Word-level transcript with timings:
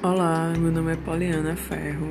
Olá, 0.00 0.52
meu 0.56 0.70
nome 0.70 0.92
é 0.92 0.96
Poliana 0.96 1.56
Ferro 1.56 2.08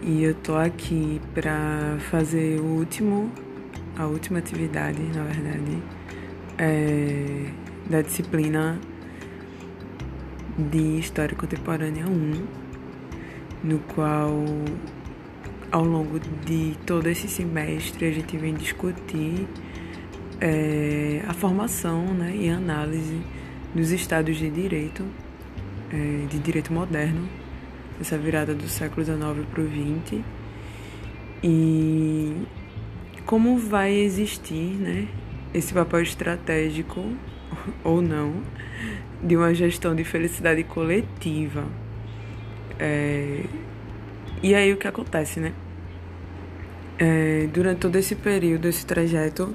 e 0.00 0.24
eu 0.24 0.34
tô 0.34 0.56
aqui 0.56 1.20
para 1.34 1.98
fazer 2.10 2.58
o 2.58 2.64
último, 2.64 3.30
a 3.98 4.06
última 4.06 4.38
atividade, 4.38 5.02
na 5.14 5.24
verdade, 5.24 5.82
é, 6.56 7.50
da 7.90 8.00
disciplina 8.00 8.80
de 10.56 10.98
História 10.98 11.36
Contemporânea 11.36 12.06
1, 12.06 12.46
no 13.62 13.78
qual, 13.94 14.32
ao 15.70 15.84
longo 15.84 16.18
de 16.46 16.78
todo 16.86 17.08
esse 17.08 17.28
semestre, 17.28 18.06
a 18.06 18.10
gente 18.10 18.38
vem 18.38 18.54
discutir 18.54 19.46
é, 20.40 21.22
a 21.28 21.34
formação 21.34 22.06
né, 22.14 22.34
e 22.34 22.48
análise 22.48 23.20
dos 23.74 23.90
estados 23.90 24.38
de 24.38 24.48
direito 24.48 25.04
é, 25.92 26.26
de 26.26 26.38
direito 26.38 26.72
moderno, 26.72 27.28
essa 28.00 28.18
virada 28.18 28.54
do 28.54 28.68
século 28.68 29.04
XIX 29.04 29.46
para 29.50 29.60
o 29.62 29.66
XX, 29.66 30.22
e 31.42 32.34
como 33.24 33.58
vai 33.58 33.92
existir 33.92 34.76
né, 34.78 35.08
esse 35.52 35.72
papel 35.72 36.02
estratégico 36.02 37.04
ou 37.82 38.00
não 38.00 38.42
de 39.22 39.36
uma 39.36 39.54
gestão 39.54 39.94
de 39.94 40.04
felicidade 40.04 40.62
coletiva. 40.64 41.64
É, 42.78 43.44
e 44.42 44.54
aí 44.54 44.72
o 44.72 44.76
que 44.76 44.86
acontece, 44.86 45.40
né? 45.40 45.52
É, 46.98 47.48
durante 47.52 47.78
todo 47.78 47.96
esse 47.96 48.14
período, 48.14 48.68
esse 48.68 48.84
trajeto, 48.84 49.54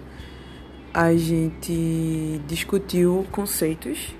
a 0.94 1.13
gente 1.16 2.41
discutiu 2.48 3.25
conceitos 3.31 4.13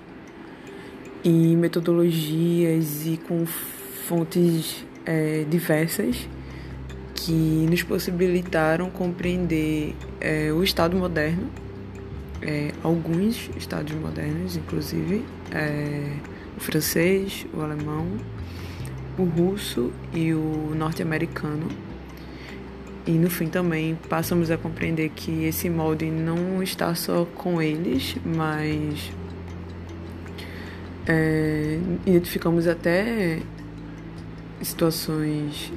e 1.24 1.56
metodologias 1.56 3.06
e 3.06 3.18
com 3.28 3.46
fontes 3.46 4.86
é, 5.06 5.46
diversas 5.50 6.28
que 7.14 7.32
nos 7.70 7.84
possibilitaram 7.84 8.90
compreender 8.90 9.96
é, 10.20 10.52
o 10.52 10.64
Estado 10.64 10.98
moderno, 10.98 11.50
é, 12.42 12.72
alguns 12.84 13.50
Estados 13.56 13.94
modernos, 13.94 14.58
inclusive 14.58 15.24
é, 15.52 16.14
o 16.58 16.60
francês, 16.60 17.46
o 17.54 17.62
alemão, 17.62 18.08
o 19.18 19.24
russo 19.24 19.92
e 20.14 20.34
o 20.34 20.74
norte-americano. 20.76 21.68
E 23.06 23.12
no 23.12 23.30
fim 23.30 23.48
também 23.48 23.98
passamos 24.10 24.50
a 24.52 24.58
compreender 24.58 25.10
que 25.10 25.44
esse 25.46 25.70
molde 25.70 26.06
não 26.06 26.62
está 26.62 26.94
só 26.96 27.26
com 27.26 27.62
eles, 27.62 28.16
mas 28.24 29.12
é, 31.08 31.80
identificamos 32.06 32.68
até 32.68 33.40
situações 34.62 35.72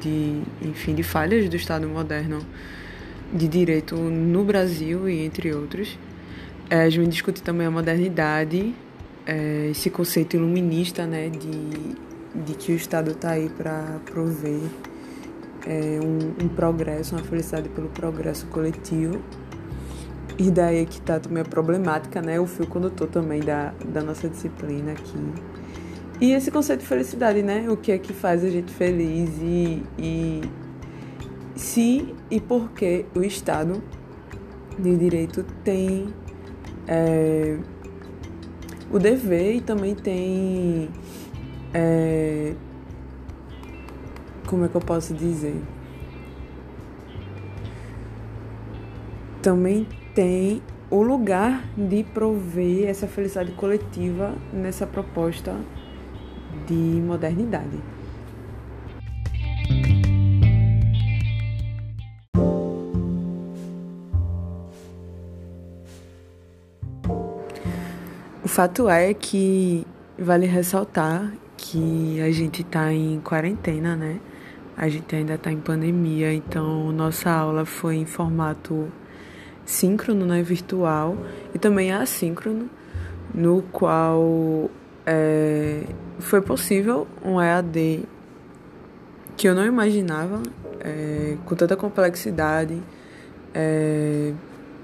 de, 0.00 0.42
enfim, 0.62 0.94
de 0.94 1.02
falhas 1.02 1.48
do 1.48 1.56
Estado 1.56 1.88
moderno 1.88 2.40
de 3.32 3.48
direito 3.48 3.96
no 3.96 4.44
Brasil 4.44 5.08
e 5.08 5.24
entre 5.24 5.52
outros. 5.52 5.98
É, 6.70 6.82
a 6.82 6.90
gente 6.90 7.10
discute 7.10 7.42
também 7.42 7.66
a 7.66 7.70
modernidade, 7.70 8.74
é, 9.26 9.68
esse 9.70 9.90
conceito 9.90 10.36
iluminista, 10.36 11.06
né, 11.06 11.28
de, 11.28 12.44
de 12.44 12.54
que 12.54 12.72
o 12.72 12.76
Estado 12.76 13.10
está 13.10 13.32
aí 13.32 13.48
para 13.48 14.00
prover 14.06 14.60
é, 15.66 15.98
um, 16.02 16.44
um 16.44 16.48
progresso, 16.48 17.14
uma 17.14 17.24
felicidade 17.24 17.68
pelo 17.68 17.88
progresso 17.88 18.46
coletivo. 18.46 19.20
E 20.38 20.50
daí 20.50 20.82
é 20.82 20.84
que 20.84 21.00
tá 21.00 21.20
também 21.20 21.42
a 21.42 21.44
problemática, 21.44 22.20
né? 22.20 22.40
O 22.40 22.46
fio 22.46 22.66
condutor 22.66 23.08
também 23.08 23.40
da, 23.40 23.72
da 23.86 24.02
nossa 24.02 24.28
disciplina 24.28 24.92
aqui. 24.92 25.18
E 26.20 26.32
esse 26.32 26.50
conceito 26.50 26.80
de 26.80 26.86
felicidade, 26.86 27.42
né? 27.42 27.68
O 27.68 27.76
que 27.76 27.92
é 27.92 27.98
que 27.98 28.12
faz 28.12 28.44
a 28.44 28.48
gente 28.48 28.72
feliz 28.72 29.30
e, 29.40 29.82
e 29.98 30.40
se 31.54 32.14
e 32.30 32.40
por 32.40 32.70
que 32.70 33.06
o 33.14 33.22
Estado 33.22 33.82
de 34.78 34.96
Direito 34.96 35.44
tem 35.62 36.12
é, 36.86 37.58
o 38.90 38.98
dever 38.98 39.56
e 39.56 39.60
também 39.60 39.94
tem. 39.94 40.88
É, 41.72 42.54
como 44.46 44.64
é 44.64 44.68
que 44.68 44.74
eu 44.74 44.80
posso 44.80 45.14
dizer? 45.14 45.60
Também 49.42 49.86
tem 50.14 50.62
o 50.90 51.02
lugar 51.02 51.64
de 51.76 52.04
prover 52.04 52.88
essa 52.88 53.06
felicidade 53.06 53.50
coletiva 53.52 54.34
nessa 54.52 54.86
proposta 54.86 55.56
de 56.66 56.74
modernidade. 56.74 57.80
O 68.44 68.48
fato 68.48 68.88
é 68.88 69.12
que 69.12 69.84
vale 70.16 70.46
ressaltar 70.46 71.32
que 71.56 72.20
a 72.20 72.30
gente 72.30 72.62
está 72.62 72.92
em 72.92 73.18
quarentena, 73.18 73.96
né? 73.96 74.20
A 74.76 74.88
gente 74.88 75.14
ainda 75.16 75.34
está 75.34 75.50
em 75.50 75.58
pandemia, 75.58 76.32
então 76.32 76.92
nossa 76.92 77.30
aula 77.30 77.64
foi 77.64 77.96
em 77.96 78.06
formato 78.06 78.92
síncrono, 79.64 80.26
né, 80.26 80.42
virtual, 80.42 81.16
e 81.54 81.58
também 81.58 81.92
assíncrono, 81.92 82.68
no 83.34 83.62
qual 83.72 84.70
é, 85.06 85.82
foi 86.18 86.40
possível 86.40 87.06
um 87.24 87.40
EAD 87.40 88.04
que 89.36 89.48
eu 89.48 89.54
não 89.54 89.66
imaginava, 89.66 90.42
é, 90.80 91.36
com 91.44 91.54
tanta 91.54 91.76
complexidade. 91.76 92.80
É, 93.52 94.32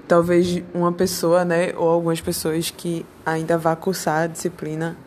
talvez 0.07 0.61
uma 0.73 0.91
pessoa, 0.91 1.45
né, 1.45 1.73
ou 1.75 1.87
algumas 1.87 2.19
pessoas 2.19 2.69
que 2.69 3.05
ainda 3.25 3.57
vá 3.57 3.75
cursar 3.75 4.23
a 4.23 4.27
disciplina 4.27 4.97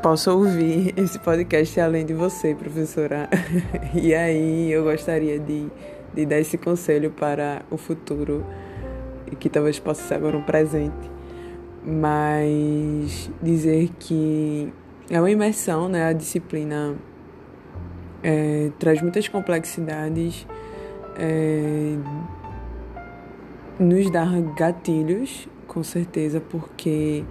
possam 0.00 0.38
ouvir 0.38 0.94
esse 0.98 1.18
podcast 1.18 1.80
além 1.80 2.06
de 2.06 2.14
você, 2.14 2.54
professora. 2.54 3.28
e 3.94 4.14
aí 4.14 4.70
eu 4.70 4.84
gostaria 4.84 5.38
de 5.38 5.66
de 6.14 6.26
dar 6.26 6.38
esse 6.38 6.58
conselho 6.58 7.10
para 7.10 7.62
o 7.70 7.76
futuro 7.76 8.44
e 9.30 9.36
que 9.36 9.48
talvez 9.48 9.78
possa 9.78 10.02
ser 10.02 10.14
agora 10.14 10.36
um 10.36 10.42
presente, 10.42 11.10
mas 11.84 13.30
dizer 13.42 13.90
que 13.98 14.72
é 15.08 15.20
uma 15.20 15.30
imersão, 15.30 15.88
né? 15.88 16.06
A 16.06 16.12
disciplina 16.12 16.96
é, 18.22 18.70
traz 18.78 19.00
muitas 19.00 19.28
complexidades, 19.28 20.46
é, 21.16 21.96
nos 23.78 24.10
dá 24.10 24.26
gatilhos, 24.56 25.48
com 25.66 25.82
certeza, 25.82 26.40
porque 26.40 27.24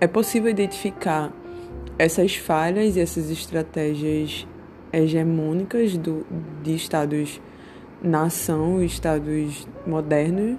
é 0.00 0.06
possível 0.06 0.50
identificar 0.50 1.32
essas 1.98 2.36
falhas 2.36 2.96
e 2.96 3.00
essas 3.00 3.30
estratégias 3.30 4.46
hegemônicas 4.92 5.96
do, 5.96 6.24
de 6.62 6.74
estados 6.74 7.40
nação, 8.02 8.82
estados 8.82 9.66
modernos, 9.86 10.56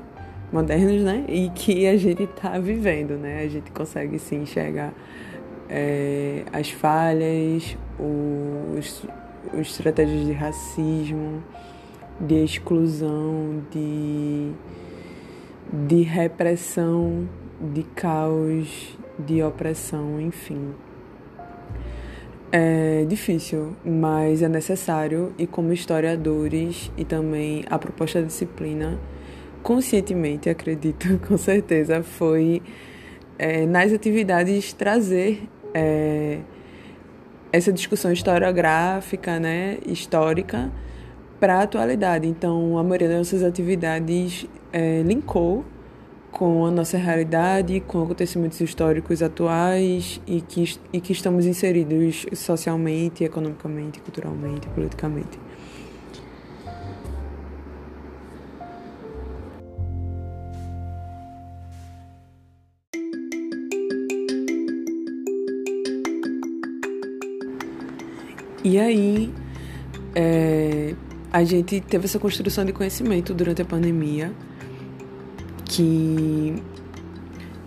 modernos, 0.51 1.03
né? 1.03 1.25
E 1.27 1.49
que 1.49 1.87
a 1.87 1.97
gente 1.97 2.23
está 2.23 2.57
vivendo, 2.59 3.11
né? 3.17 3.43
A 3.43 3.47
gente 3.47 3.71
consegue 3.71 4.19
sim 4.19 4.41
enxergar 4.43 4.93
é, 5.69 6.43
as 6.51 6.69
falhas, 6.71 7.77
os, 7.99 9.05
os 9.53 9.69
estratégias 9.69 10.25
de 10.25 10.33
racismo, 10.33 11.43
de 12.19 12.43
exclusão, 12.43 13.61
de, 13.71 14.51
de 15.87 16.01
repressão, 16.01 17.29
de 17.73 17.83
caos, 17.83 18.97
de 19.17 19.43
opressão, 19.43 20.19
enfim. 20.19 20.73
É 22.51 23.05
difícil, 23.07 23.75
mas 23.85 24.41
é 24.41 24.49
necessário 24.49 25.33
e 25.37 25.45
como 25.45 25.71
historiadores 25.71 26.91
e 26.97 27.05
também 27.05 27.63
a 27.69 27.77
proposta 27.77 28.21
da 28.21 28.25
disciplina, 28.25 28.99
conscientemente, 29.61 30.49
acredito, 30.49 31.19
com 31.27 31.37
certeza, 31.37 32.01
foi 32.01 32.59
é, 33.37 33.67
nas 33.67 33.93
atividades 33.93 34.73
trazer 34.73 35.47
é, 35.75 36.39
essa 37.53 37.71
discussão 37.71 38.11
historiográfica, 38.11 39.39
né, 39.39 39.77
histórica, 39.85 40.71
para 41.39 41.59
a 41.59 41.61
atualidade. 41.61 42.27
Então, 42.27 42.79
a 42.79 42.83
maioria 42.83 43.09
das 43.09 43.17
nossas 43.17 43.43
atividades 43.43 44.47
é, 44.73 45.03
linkou 45.03 45.63
com 46.31 46.65
a 46.65 46.71
nossa 46.71 46.97
realidade, 46.97 47.79
com 47.81 48.03
acontecimentos 48.03 48.59
históricos 48.61 49.21
atuais 49.21 50.21
e 50.27 50.41
que, 50.41 50.79
e 50.93 51.01
que 51.01 51.11
estamos 51.11 51.45
inseridos 51.45 52.25
socialmente, 52.33 53.23
economicamente, 53.23 53.99
culturalmente, 53.99 54.67
politicamente. 54.69 55.39
E 68.63 68.77
aí, 68.77 69.33
é, 70.13 70.93
a 71.31 71.43
gente 71.43 71.81
teve 71.81 72.05
essa 72.05 72.19
construção 72.19 72.65
de 72.65 72.73
conhecimento 72.73 73.33
durante 73.33 73.61
a 73.61 73.65
pandemia, 73.65 74.31
que 75.69 76.55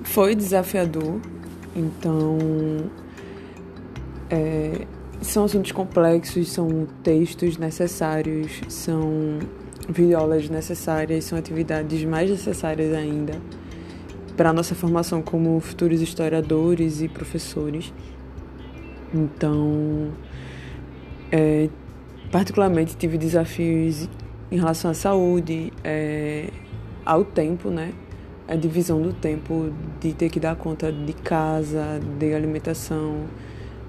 foi 0.03 0.35
desafiador. 0.35 1.21
Então, 1.75 2.37
é, 4.29 4.87
são 5.23 5.45
assuntos 5.45 5.73
complexos, 5.73 6.51
são 6.51 6.87
textos 7.03 7.57
necessários, 7.57 8.61
são 8.69 9.39
videoaulas 9.89 10.51
necessárias, 10.51 11.25
são 11.25 11.39
atividades 11.39 12.05
mais 12.05 12.29
necessárias 12.29 12.93
ainda 12.93 13.41
para 14.37 14.51
a 14.51 14.53
nossa 14.53 14.75
formação 14.75 15.23
como 15.23 15.59
futuros 15.61 16.01
historiadores 16.01 17.01
e 17.01 17.09
professores. 17.09 17.93
Então, 19.15 20.11
é, 21.31 21.69
particularmente 22.31 22.97
tive 22.97 23.17
desafios 23.17 24.09
em 24.51 24.57
relação 24.57 24.91
à 24.91 24.95
saúde, 24.95 25.73
é, 25.85 26.49
ao 27.05 27.25
tempo, 27.25 27.71
né? 27.71 27.93
A 28.49 28.57
divisão 28.57 29.01
do 29.01 29.13
tempo 29.13 29.73
de 30.01 30.13
ter 30.13 30.29
que 30.29 30.41
dar 30.41 30.57
conta 30.57 30.93
de 30.93 31.13
casa, 31.13 32.01
de 32.19 32.35
alimentação, 32.35 33.25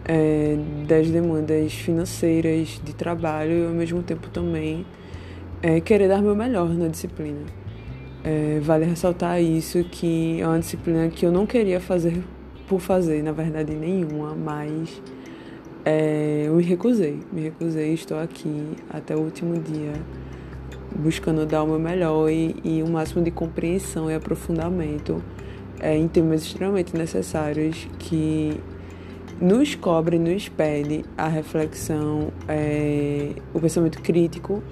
é, 0.06 0.58
das 0.88 1.10
demandas 1.10 1.74
financeiras, 1.74 2.80
de 2.84 2.94
trabalho 2.94 3.52
e 3.52 3.66
ao 3.66 3.74
mesmo 3.74 4.04
tempo 4.04 4.30
também 4.30 4.86
é, 5.62 5.80
querer 5.80 6.08
dar 6.08 6.22
meu 6.22 6.36
melhor 6.36 6.70
na 6.70 6.88
disciplina. 6.88 7.42
É, 8.24 8.60
vale 8.62 8.86
ressaltar 8.86 9.42
isso 9.42 9.84
que 9.84 10.40
é 10.40 10.48
uma 10.48 10.60
disciplina 10.60 11.10
que 11.10 11.26
eu 11.26 11.32
não 11.32 11.46
queria 11.46 11.80
fazer 11.80 12.24
por 12.68 12.80
fazer, 12.80 13.22
na 13.22 13.32
verdade 13.32 13.74
nenhuma, 13.76 14.34
mas 14.34 15.02
é, 15.84 16.44
eu 16.48 16.56
me 16.56 16.64
recusei, 16.64 17.20
me 17.32 17.42
recusei, 17.42 17.94
estou 17.94 18.18
aqui 18.18 18.76
até 18.90 19.16
o 19.16 19.20
último 19.20 19.60
dia 19.60 19.94
buscando 20.96 21.46
dar 21.46 21.64
o 21.64 21.68
meu 21.68 21.80
melhor 21.80 22.30
e, 22.30 22.56
e 22.64 22.84
o 22.84 22.90
máximo 22.90 23.24
de 23.24 23.32
compreensão 23.32 24.10
e 24.10 24.16
aprofundamento 24.16 25.24
é, 25.80 25.98
em 25.98 26.08
temas 26.08 26.44
extremamente 26.44 26.96
necessários 26.96 27.88
que 28.00 28.60
nos 29.42 29.76
cobre, 29.76 30.18
nos 30.18 30.48
pede 30.48 31.04
a 31.18 31.28
reflexão, 31.28 32.32
é, 32.48 33.32
o 33.54 33.60
pensamento 33.60 34.02
crítico 34.02 34.64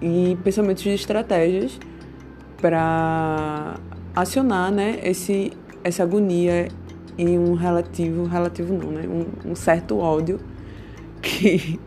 e 0.00 0.36
pensamentos 0.42 0.82
de 0.82 0.90
estratégias 0.90 1.78
para 2.60 3.74
acionar 4.14 4.70
né, 4.72 4.98
esse, 5.02 5.52
essa 5.84 6.02
agonia 6.02 6.68
em 7.18 7.38
um 7.38 7.54
relativo, 7.54 8.24
relativo 8.24 8.74
não, 8.74 8.90
né? 8.90 9.06
Um, 9.06 9.50
um 9.52 9.54
certo 9.54 9.98
ódio 9.98 10.38
que, 11.22 11.80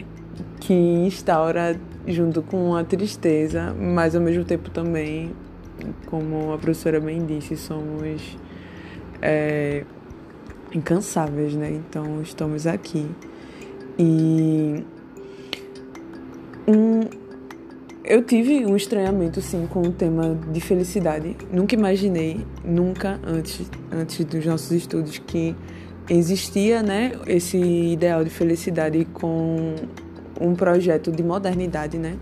que 0.60 0.74
instaura 0.74 1.78
junto 2.06 2.42
com 2.42 2.74
a 2.74 2.84
tristeza, 2.84 3.74
mas 3.74 4.14
ao 4.14 4.22
mesmo 4.22 4.44
tempo 4.44 4.70
também, 4.70 5.32
como 6.06 6.52
a 6.52 6.58
professora 6.58 7.00
bem 7.00 7.24
disse, 7.24 7.56
somos 7.56 8.36
é, 9.20 9.84
incansáveis, 10.74 11.54
né? 11.54 11.70
Então 11.70 12.22
estamos 12.22 12.66
aqui. 12.66 13.06
E 13.98 14.84
um, 16.66 17.00
eu 18.04 18.24
tive 18.24 18.64
um 18.64 18.76
estranhamento, 18.76 19.40
sim, 19.40 19.66
com 19.70 19.82
o 19.82 19.92
tema 19.92 20.38
de 20.50 20.60
felicidade. 20.60 21.36
Nunca 21.52 21.74
imaginei, 21.74 22.44
nunca 22.64 23.20
antes, 23.24 23.70
antes 23.92 24.24
dos 24.24 24.44
nossos 24.46 24.72
estudos, 24.72 25.18
que 25.18 25.54
existia, 26.08 26.82
né, 26.82 27.12
esse 27.26 27.56
ideal 27.56 28.24
de 28.24 28.30
felicidade 28.30 29.04
com 29.12 29.76
um 30.40 30.54
projeto 30.54 31.12
de 31.12 31.22
modernidade, 31.22 31.98
né? 31.98 32.16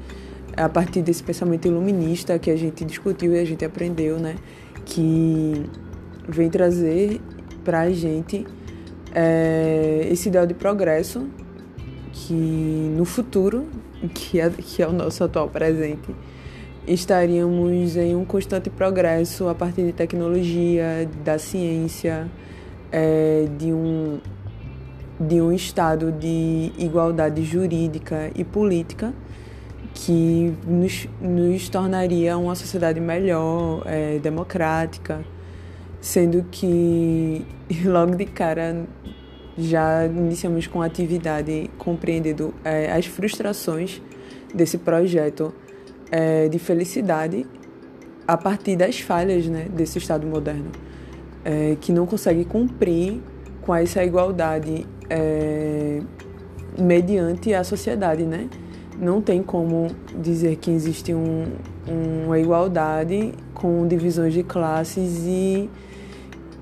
A 0.56 0.68
partir 0.68 1.02
desse 1.02 1.22
pensamento 1.22 1.68
iluminista 1.68 2.38
que 2.38 2.50
a 2.50 2.56
gente 2.56 2.84
discutiu 2.84 3.32
e 3.34 3.38
a 3.38 3.44
gente 3.44 3.64
aprendeu, 3.64 4.18
né? 4.18 4.36
Que 4.84 5.64
vem 6.28 6.50
trazer 6.50 7.20
para 7.64 7.80
a 7.80 7.90
gente 7.90 8.46
é, 9.14 10.08
esse 10.10 10.28
ideal 10.28 10.46
de 10.46 10.54
progresso 10.54 11.28
que 12.12 12.34
no 12.96 13.04
futuro 13.04 13.66
que 14.14 14.40
é, 14.40 14.50
que 14.50 14.82
é 14.82 14.86
o 14.86 14.92
nosso 14.92 15.22
atual 15.24 15.48
presente, 15.48 16.14
estaríamos 16.86 17.96
em 17.96 18.14
um 18.14 18.24
constante 18.24 18.70
progresso 18.70 19.48
a 19.48 19.54
partir 19.54 19.84
de 19.84 19.92
tecnologia, 19.92 21.08
da 21.24 21.38
ciência, 21.38 22.28
é, 22.90 23.46
de, 23.58 23.72
um, 23.72 24.18
de 25.20 25.40
um 25.40 25.52
estado 25.52 26.12
de 26.12 26.72
igualdade 26.78 27.42
jurídica 27.44 28.30
e 28.34 28.44
política 28.44 29.12
que 29.94 30.54
nos, 30.64 31.08
nos 31.20 31.68
tornaria 31.68 32.38
uma 32.38 32.54
sociedade 32.54 33.00
melhor, 33.00 33.82
é, 33.84 34.18
democrática, 34.18 35.24
sendo 36.00 36.44
que 36.50 37.44
logo 37.84 38.14
de 38.14 38.26
cara 38.26 38.86
já 39.56 40.06
iniciamos 40.06 40.68
com 40.68 40.80
a 40.80 40.86
atividade 40.86 41.68
compreendendo 41.78 42.54
é, 42.64 42.92
as 42.92 43.06
frustrações 43.06 44.00
desse 44.54 44.78
projeto 44.78 45.52
é, 46.12 46.48
de 46.48 46.60
felicidade 46.60 47.44
a 48.26 48.36
partir 48.36 48.76
das 48.76 49.00
falhas 49.00 49.46
né, 49.46 49.66
desse 49.68 49.98
Estado 49.98 50.26
moderno, 50.26 50.70
é, 51.44 51.76
que 51.80 51.92
não 51.92 52.06
consegue 52.06 52.44
cumprir 52.44 53.20
com 53.62 53.74
essa 53.74 54.04
igualdade 54.04 54.86
é, 55.10 56.00
mediante 56.78 57.54
a 57.54 57.64
sociedade, 57.64 58.24
né? 58.24 58.48
Não 59.00 59.22
tem 59.22 59.42
como 59.42 59.88
dizer 60.20 60.56
que 60.56 60.70
existe 60.70 61.14
um, 61.14 61.46
uma 62.24 62.38
igualdade 62.38 63.32
com 63.54 63.86
divisões 63.86 64.34
de 64.34 64.42
classes 64.42 65.24
e 65.24 65.70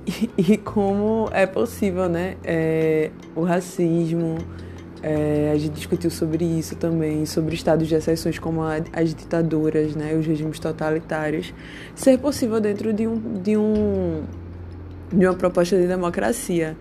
e, 0.38 0.56
como 0.56 1.28
é 1.32 1.46
possível, 1.46 2.08
né? 2.08 2.37
É, 2.44 3.10
o 3.34 3.43
racismo, 3.43 4.38
é, 5.02 5.50
a 5.52 5.58
gente 5.58 5.72
discutiu 5.72 6.10
sobre 6.10 6.44
isso 6.44 6.76
também, 6.76 7.26
sobre 7.26 7.54
estados 7.54 7.88
de 7.88 7.94
exceções 7.94 8.38
como 8.38 8.62
a, 8.62 8.76
as 8.93 9.14
ditaduras, 9.14 9.96
né? 9.96 10.14
Os 10.14 10.26
regimes 10.26 10.58
totalitários, 10.58 11.52
ser 11.94 12.19
possível 12.19 12.60
dentro 12.60 12.93
de 12.93 13.06
um, 13.06 13.19
de 13.43 13.56
um 13.56 14.22
de 15.12 15.25
uma 15.26 15.34
proposta 15.34 15.76
de 15.76 15.86
democracia. 15.86 16.76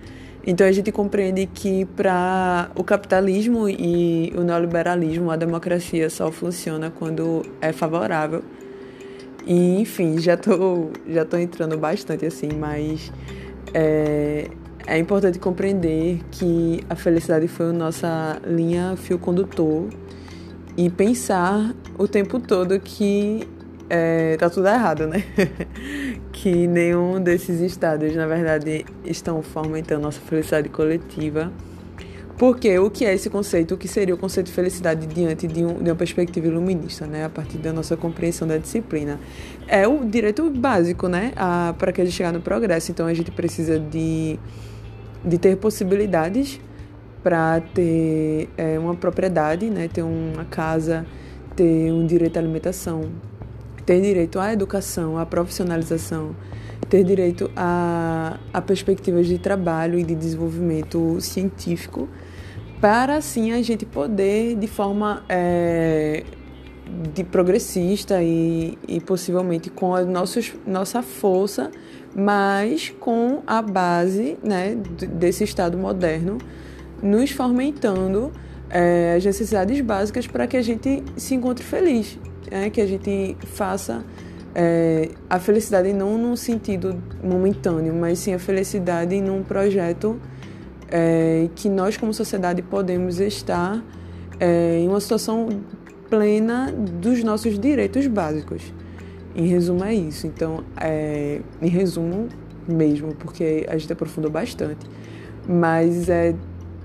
Então 0.46 0.68
a 0.68 0.72
gente 0.72 0.92
compreende 0.92 1.48
que 1.48 1.86
para 1.86 2.70
o 2.76 2.84
capitalismo 2.84 3.68
e 3.68 4.32
o 4.38 4.42
neoliberalismo 4.42 5.32
a 5.32 5.36
democracia 5.36 6.10
só 6.10 6.32
funciona 6.32 6.92
quando 6.92 7.42
é 7.60 7.72
favorável 7.74 8.44
e, 9.46 9.80
enfim, 9.80 10.20
já 10.20 10.36
tô, 10.36 10.90
já 11.08 11.24
tô 11.24 11.38
entrando 11.38 11.78
bastante 11.78 12.26
assim, 12.26 12.50
mas 12.58 13.12
é, 13.74 14.50
é 14.88 14.98
importante 14.98 15.38
compreender 15.38 16.20
que 16.32 16.84
a 16.90 16.96
felicidade 16.96 17.48
foi 17.48 17.68
a 17.68 17.74
nossa 17.74 18.42
linha 18.46 18.96
fio 18.98 19.20
condutor 19.20 19.88
e 20.76 20.90
pensar 20.90 21.74
o 21.98 22.08
tempo 22.08 22.40
todo 22.40 22.80
que 22.80 23.48
é, 23.88 24.36
tá 24.38 24.50
tudo 24.50 24.68
errado, 24.68 25.06
né? 25.08 25.24
que 26.36 26.68
nenhum 26.68 27.22
desses 27.22 27.62
estados, 27.62 28.14
na 28.14 28.28
verdade, 28.28 28.86
estão 29.06 29.42
fomentando 29.42 30.02
nossa 30.02 30.20
felicidade 30.20 30.68
coletiva 30.68 31.50
porque 32.38 32.78
o 32.78 32.92
que 32.92 33.06
é 33.06 33.14
esse 33.14 33.30
conceito? 33.30 33.76
O 33.76 33.78
que 33.78 33.88
seria 33.88 34.14
o 34.14 34.18
conceito 34.18 34.48
de 34.48 34.52
felicidade 34.52 35.08
diante 35.08 35.48
de, 35.48 35.64
um, 35.64 35.82
de 35.82 35.90
uma 35.90 35.96
perspectiva 35.96 36.48
iluminista, 36.48 37.08
né? 37.08 37.24
A 37.24 37.30
partir 37.30 37.58
da 37.58 37.72
nossa 37.72 37.96
compreensão 37.96 38.46
da 38.46 38.58
disciplina. 38.58 39.18
É 39.68 39.88
o 39.88 40.04
direito 40.04 40.50
básico, 40.50 41.08
né? 41.08 41.32
Para 41.78 41.94
que 41.94 42.02
a 42.02 42.04
gente 42.04 42.14
chegar 42.14 42.34
no 42.34 42.42
progresso. 42.42 42.92
Então 42.92 43.08
a 43.08 43.14
gente 43.14 43.32
precisa 43.32 43.80
de, 43.80 44.38
de 45.24 45.38
ter 45.38 45.56
possibilidades 45.56 46.60
para 47.24 47.62
ter 47.74 48.50
é, 48.58 48.78
uma 48.78 48.96
propriedade, 48.96 49.70
né? 49.70 49.88
Ter 49.88 50.04
uma 50.04 50.44
casa, 50.44 51.06
ter 51.56 51.90
um 51.94 52.06
direito 52.06 52.36
à 52.36 52.42
alimentação, 52.42 53.12
ter 53.86 54.02
direito 54.02 54.40
à 54.40 54.52
educação, 54.52 55.18
à 55.18 55.26
profissionalização, 55.26 56.36
ter 56.90 57.04
direito 57.04 57.52
a, 57.56 58.40
a 58.54 58.62
perspectivas 58.62 59.28
de 59.28 59.38
trabalho 59.38 60.00
e 60.00 60.04
de 60.04 60.16
desenvolvimento 60.16 61.20
científico 61.22 62.10
para 62.80 63.16
assim 63.16 63.52
a 63.52 63.62
gente 63.62 63.86
poder, 63.86 64.56
de 64.56 64.68
forma 64.68 65.24
é, 65.30 66.24
de 67.14 67.24
progressista 67.24 68.22
e, 68.22 68.78
e 68.88 69.00
possivelmente 69.00 69.70
com 69.70 69.96
a 69.96 70.04
nossos, 70.04 70.54
nossa 70.68 71.02
força, 71.02 71.72
mas 72.16 72.94
com 73.00 73.42
a 73.48 73.62
base 73.62 74.38
né, 74.44 74.76
desse 74.76 75.44
Estado 75.44 75.78
moderno, 75.78 76.38
nos 77.02 77.32
fomentando 77.32 78.32
é, 78.70 79.16
as 79.18 79.26
necessidades 79.26 79.80
básicas 79.82 80.28
para 80.28 80.48
que 80.48 80.58
a 80.58 80.62
gente 80.62 81.04
se 81.18 81.34
encontre 81.34 81.64
feliz, 81.64 82.18
é, 82.52 82.70
que 82.70 82.82
a 82.82 82.88
gente 82.88 83.38
faça 83.46 84.04
é, 84.54 85.10
a 85.30 85.38
felicidade 85.38 85.92
não 85.92 86.18
num 86.18 86.36
sentido 86.36 87.02
momentâneo, 87.24 87.94
mas 87.94 88.20
sim 88.20 88.34
a 88.34 88.40
felicidade 88.40 89.20
num 89.20 89.44
projeto 89.44 90.20
é, 90.90 91.50
que 91.56 91.68
nós, 91.68 91.98
como 91.98 92.14
sociedade, 92.14 92.62
podemos 92.62 93.20
estar 93.20 93.84
é, 94.40 94.80
em 94.80 94.88
uma 94.88 95.00
situação 95.00 95.50
plena 96.10 96.72
dos 96.72 97.24
nossos 97.24 97.60
direitos 97.60 98.08
básicos. 98.08 98.74
Em 99.36 99.48
resumo, 99.48 99.84
é 99.84 99.94
isso. 99.94 100.26
Então, 100.26 100.64
é, 100.80 101.42
em 101.62 101.68
resumo 101.68 102.30
mesmo, 102.68 103.14
porque 103.16 103.66
a 103.68 103.78
gente 103.78 103.92
aprofundou 103.92 104.32
bastante. 104.32 104.86
Mas 105.48 106.08
é 106.08 106.34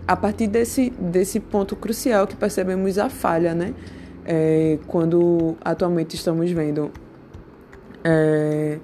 a 0.07 0.17
partir 0.17 0.49
desse, 0.49 0.91
desse 0.91 1.39
ponto 1.39 1.77
crucial 1.77 2.27
que 2.27 2.35
percebemos 2.35 2.99
a 2.99 3.09
falha, 3.09 3.55
né? 3.55 3.73
É, 4.33 4.79
quando 4.87 5.57
atualmente 5.61 6.15
estamos 6.15 6.49
vendo 6.53 6.93
é, 8.05 8.79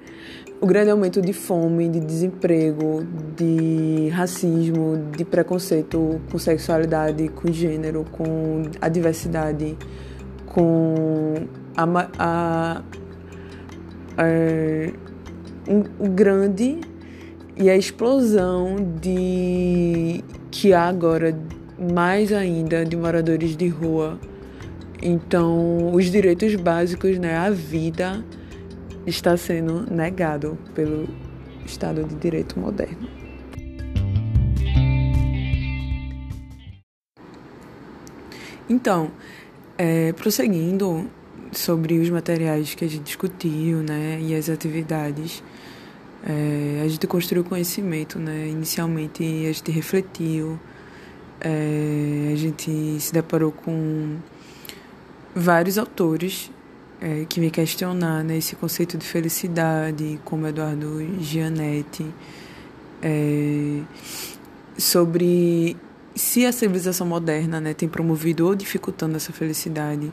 o 0.59 0.67
grande 0.67 0.89
aumento 0.89 1.21
de 1.21 1.31
fome, 1.31 1.87
de 1.87 2.01
desemprego, 2.01 3.07
de 3.33 4.09
racismo, 4.09 4.97
de 5.15 5.23
preconceito 5.23 6.19
com 6.29 6.37
sexualidade, 6.37 7.29
com 7.29 7.49
gênero, 7.49 8.03
com 8.11 8.63
a 8.81 8.89
diversidade, 8.89 9.77
com 10.47 11.35
a, 11.77 11.85
a, 12.19 12.83
a 14.17 14.27
é, 14.27 14.91
um, 15.65 16.09
grande 16.13 16.81
e 17.55 17.69
a 17.69 17.77
explosão 17.77 18.75
de 18.99 20.25
que 20.51 20.73
há 20.73 20.89
agora 20.89 21.33
mais 21.93 22.33
ainda 22.33 22.83
de 22.83 22.97
moradores 22.97 23.55
de 23.55 23.69
rua. 23.69 24.19
Então, 25.01 25.93
os 25.93 26.05
direitos 26.05 26.55
básicos, 26.55 27.17
né, 27.19 27.35
a 27.37 27.49
vida 27.51 28.23
está 29.05 29.37
sendo 29.37 29.85
negado 29.93 30.57
pelo 30.73 31.07
Estado 31.65 32.03
de 32.03 32.15
Direito 32.15 32.59
moderno. 32.59 33.07
Então, 38.69 39.11
é, 39.77 40.11
prosseguindo 40.13 41.09
sobre 41.51 41.99
os 41.99 42.09
materiais 42.09 42.75
que 42.75 42.83
a 42.83 42.87
gente 42.87 43.03
discutiu, 43.03 43.77
né, 43.77 44.19
e 44.21 44.35
as 44.35 44.49
atividades, 44.49 45.41
é, 46.25 46.81
a 46.83 46.87
gente 46.87 47.07
construiu 47.07 47.43
conhecimento, 47.43 48.19
né, 48.19 48.47
inicialmente 48.47 49.23
a 49.23 49.51
gente 49.53 49.71
refletiu, 49.71 50.59
é, 51.39 52.31
a 52.33 52.35
gente 52.35 52.99
se 52.99 53.13
deparou 53.13 53.51
com 53.51 54.17
vários 55.37 55.77
autores 55.77 56.51
é, 56.99 57.25
que 57.29 57.39
me 57.39 57.51
questionar 57.51 58.23
né, 58.23 58.37
esse 58.37 58.55
conceito 58.55 58.97
de 58.97 59.05
felicidade, 59.05 60.19
como 60.25 60.47
Eduardo 60.47 60.99
Gianetti, 61.21 62.05
é, 63.01 63.81
sobre 64.77 65.77
se 66.15 66.45
a 66.45 66.51
civilização 66.51 67.05
moderna 67.05 67.61
né, 67.61 67.73
tem 67.75 67.87
promovido 67.87 68.47
ou 68.47 68.55
dificultando 68.55 69.15
essa 69.15 69.31
felicidade. 69.31 70.11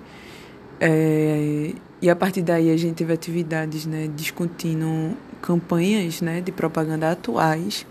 É, 0.79 1.73
e 2.03 2.11
a 2.11 2.17
partir 2.17 2.43
daí 2.43 2.71
a 2.71 2.77
gente 2.77 2.97
teve 2.97 3.13
atividades 3.13 3.87
né, 3.87 4.11
discutindo 4.15 5.17
campanhas 5.41 6.21
né, 6.21 6.43
de 6.43 6.53
propaganda 6.53 7.11
atuais 7.11 7.87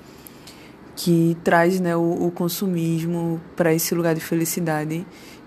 que 0.95 1.35
traz 1.43 1.79
né, 1.79 1.95
o, 1.95 2.27
o 2.27 2.31
consumismo 2.31 3.41
para 3.55 3.73
esse 3.73 3.95
lugar 3.95 4.13
de 4.13 4.21
felicidade 4.21 5.03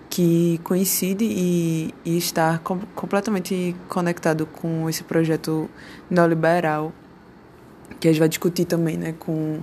que 0.09 0.59
coincide 0.63 1.25
e, 1.25 1.93
e 2.05 2.17
está 2.17 2.57
com, 2.59 2.79
completamente 2.95 3.75
conectado 3.87 4.45
com 4.45 4.89
esse 4.89 5.03
projeto 5.03 5.69
neoliberal 6.09 6.93
que 7.99 8.07
a 8.07 8.11
gente 8.11 8.19
vai 8.19 8.29
discutir 8.29 8.65
também, 8.65 8.97
né, 8.97 9.13
com, 9.17 9.59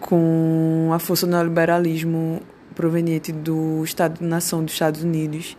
com 0.00 0.90
a 0.92 0.98
força 0.98 1.26
do 1.26 1.30
neoliberalismo 1.30 2.40
proveniente 2.74 3.32
do 3.32 3.82
Estado-nação 3.84 4.64
dos 4.64 4.72
Estados 4.72 5.02
Unidos. 5.02 5.56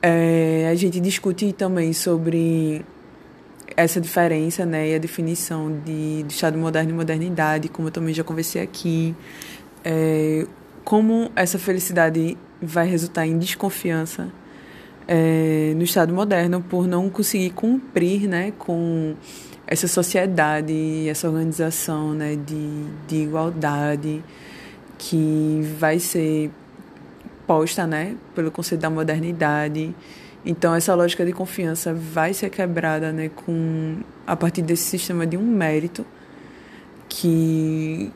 É, 0.00 0.68
a 0.70 0.74
gente 0.74 1.00
discute 1.00 1.52
também 1.52 1.92
sobre 1.92 2.84
essa 3.76 4.00
diferença, 4.00 4.64
né, 4.64 4.90
e 4.90 4.94
a 4.94 4.98
definição 4.98 5.80
de, 5.84 6.22
de 6.22 6.32
Estado 6.32 6.56
moderno 6.58 6.90
e 6.90 6.94
modernidade, 6.94 7.68
como 7.68 7.88
eu 7.88 7.92
também 7.92 8.14
já 8.14 8.24
conversei 8.24 8.62
aqui, 8.62 9.14
é, 9.84 10.46
como 10.84 11.30
essa 11.36 11.58
felicidade 11.58 12.36
vai 12.60 12.86
resultar 12.86 13.26
em 13.26 13.38
desconfiança 13.38 14.28
é, 15.06 15.72
no 15.74 15.82
Estado 15.82 16.12
moderno 16.12 16.60
por 16.60 16.86
não 16.86 17.08
conseguir 17.08 17.50
cumprir 17.50 18.28
né, 18.28 18.52
com 18.58 19.14
essa 19.66 19.88
sociedade, 19.88 21.08
essa 21.08 21.28
organização 21.28 22.12
né, 22.12 22.36
de, 22.36 22.84
de 23.06 23.16
igualdade 23.22 24.22
que 24.98 25.60
vai 25.78 25.98
ser 25.98 26.50
posta 27.46 27.86
né, 27.86 28.16
pelo 28.34 28.50
conceito 28.50 28.82
da 28.82 28.90
modernidade. 28.90 29.94
Então, 30.44 30.74
essa 30.74 30.94
lógica 30.94 31.24
de 31.24 31.32
confiança 31.32 31.94
vai 31.94 32.34
ser 32.34 32.50
quebrada 32.50 33.12
né, 33.12 33.30
com, 33.30 33.98
a 34.26 34.36
partir 34.36 34.62
desse 34.62 34.84
sistema 34.84 35.26
de 35.26 35.36
um 35.36 35.42
mérito 35.42 36.04
que, 37.08 38.12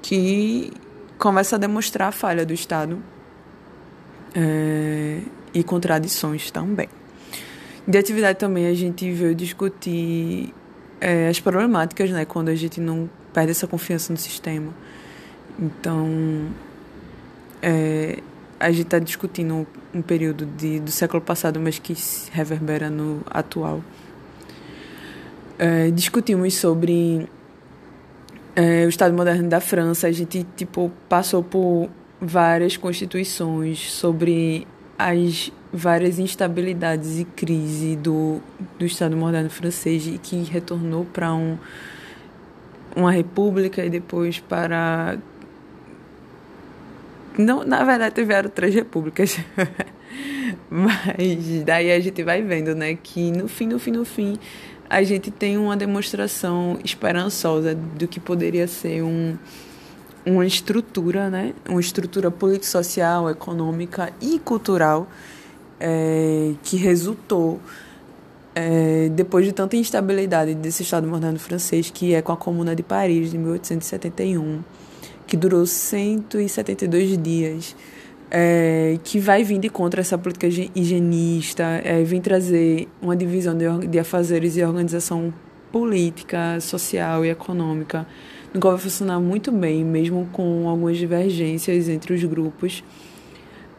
que 0.00 0.72
começa 1.18 1.56
a 1.56 1.58
demonstrar 1.58 2.08
a 2.08 2.12
falha 2.12 2.46
do 2.46 2.52
Estado 2.52 3.02
é, 4.34 5.20
e 5.52 5.62
contradições 5.62 6.50
também. 6.50 6.88
De 7.86 7.98
atividade 7.98 8.38
também 8.38 8.66
a 8.66 8.74
gente 8.74 9.10
veio 9.10 9.34
discutir 9.34 10.54
é, 11.00 11.28
as 11.28 11.40
problemáticas, 11.40 12.10
né, 12.10 12.24
quando 12.24 12.48
a 12.48 12.54
gente 12.54 12.80
não 12.80 13.08
perde 13.32 13.50
essa 13.52 13.66
confiança 13.66 14.12
no 14.12 14.18
sistema. 14.18 14.72
Então, 15.58 16.48
é, 17.62 18.18
a 18.58 18.70
gente 18.70 18.82
está 18.82 18.98
discutindo 18.98 19.66
um 19.94 20.02
período 20.02 20.46
de, 20.46 20.80
do 20.80 20.90
século 20.90 21.20
passado, 21.20 21.58
mas 21.58 21.78
que 21.78 21.94
se 21.94 22.30
reverbera 22.30 22.90
no 22.90 23.22
atual. 23.30 23.82
É, 25.58 25.90
discutimos 25.90 26.54
sobre 26.54 27.28
é, 28.54 28.84
o 28.86 28.88
Estado 28.88 29.14
moderno 29.14 29.48
da 29.48 29.60
França. 29.60 30.06
A 30.06 30.12
gente 30.12 30.46
tipo 30.56 30.90
passou 31.08 31.42
por 31.42 31.90
várias 32.20 32.76
constituições 32.76 33.90
sobre 33.92 34.66
as 34.98 35.50
várias 35.72 36.18
instabilidades 36.18 37.18
e 37.18 37.24
crise 37.24 37.96
do, 37.96 38.40
do 38.78 38.84
Estado 38.84 39.16
moderno 39.16 39.48
francês 39.48 40.06
e 40.06 40.18
que 40.18 40.42
retornou 40.42 41.04
para 41.04 41.32
um, 41.32 41.56
uma 42.94 43.12
república 43.12 43.84
e 43.84 43.88
depois 43.88 44.40
para 44.40 45.16
não, 47.38 47.64
na 47.64 47.84
verdade 47.84 48.14
tiveram 48.14 48.50
três 48.50 48.74
repúblicas. 48.74 49.38
Mas 50.68 51.62
daí 51.64 51.90
a 51.92 52.00
gente 52.00 52.22
vai 52.22 52.42
vendo, 52.42 52.74
né, 52.74 52.96
que 53.00 53.30
no 53.30 53.48
fim, 53.48 53.66
no 53.66 53.78
fim, 53.78 53.92
no 53.92 54.04
fim, 54.04 54.38
a 54.88 55.02
gente 55.02 55.30
tem 55.30 55.56
uma 55.56 55.76
demonstração 55.76 56.78
esperançosa 56.84 57.74
do 57.74 58.08
que 58.08 58.18
poderia 58.18 58.66
ser 58.66 59.02
um 59.02 59.36
uma 60.24 60.46
estrutura, 60.46 61.30
né? 61.30 61.54
Uma 61.68 61.80
estrutura 61.80 62.30
político-social, 62.30 63.30
econômica 63.30 64.12
e 64.20 64.38
cultural 64.38 65.08
é, 65.78 66.52
que 66.62 66.76
resultou 66.76 67.60
é, 68.54 69.08
depois 69.10 69.46
de 69.46 69.52
tanta 69.52 69.76
instabilidade 69.76 70.54
desse 70.54 70.82
Estado 70.82 71.06
moderno 71.06 71.38
francês, 71.38 71.90
que 71.90 72.14
é 72.14 72.20
com 72.20 72.32
a 72.32 72.36
Comuna 72.36 72.74
de 72.74 72.82
Paris 72.82 73.30
de 73.30 73.38
1871, 73.38 74.62
que 75.26 75.36
durou 75.36 75.64
172 75.64 77.16
dias, 77.16 77.76
é, 78.30 78.98
que 79.02 79.18
vai 79.18 79.42
vir 79.42 79.58
de 79.58 79.68
contra 79.68 80.00
essa 80.00 80.18
política 80.18 80.46
higienista, 80.46 81.64
é, 81.84 82.02
vem 82.02 82.20
trazer 82.20 82.88
uma 83.00 83.16
divisão 83.16 83.56
de, 83.56 83.86
de 83.86 83.98
afazeres 83.98 84.56
e 84.56 84.62
organização 84.62 85.32
política, 85.72 86.60
social 86.60 87.24
e 87.24 87.30
econômica 87.30 88.06
qual 88.58 88.74
vai 88.74 88.82
funcionar 88.82 89.20
muito 89.20 89.52
bem, 89.52 89.84
mesmo 89.84 90.28
com 90.32 90.68
algumas 90.68 90.96
divergências 90.96 91.88
entre 91.88 92.14
os 92.14 92.24
grupos. 92.24 92.82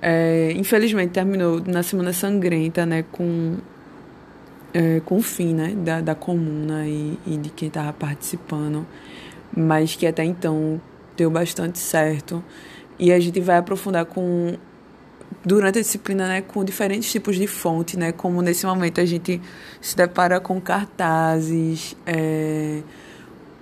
É, 0.02 0.52
infelizmente 0.56 1.12
terminou 1.12 1.62
na 1.66 1.84
Semana 1.84 2.14
Sangrenta, 2.14 2.86
né, 2.86 3.04
com, 3.12 3.58
é, 4.74 5.00
com 5.02 5.18
o 5.18 5.22
fim 5.22 5.54
né, 5.54 5.76
da, 5.76 6.02
da 6.02 6.16
comuna 6.16 6.88
e, 6.88 7.20
e 7.28 7.38
de 7.38 7.50
quem 7.50 7.68
estava 7.68 7.94
participando, 7.94 8.86
mas 9.56 9.96
que 9.96 10.08
até 10.08 10.24
então 10.24 10.82
deu 11.16 11.30
bastante 11.30 11.78
certo. 11.78 12.44
E 12.98 13.12
a 13.12 13.20
gente 13.20 13.40
vai 13.40 13.58
aprofundar 13.58 14.06
com 14.06 14.56
durante 15.44 15.80
a 15.80 15.82
disciplina, 15.82 16.28
né, 16.28 16.42
com 16.42 16.64
diferentes 16.64 17.12
tipos 17.12 17.36
de 17.36 17.48
fonte, 17.48 17.98
né, 17.98 18.12
como 18.12 18.42
nesse 18.42 18.66
momento 18.66 19.02
a 19.02 19.06
gente 19.06 19.42
se 19.80 19.96
depara 19.96 20.40
com 20.40 20.60
cartazes, 20.62 21.96
é, 22.06 22.82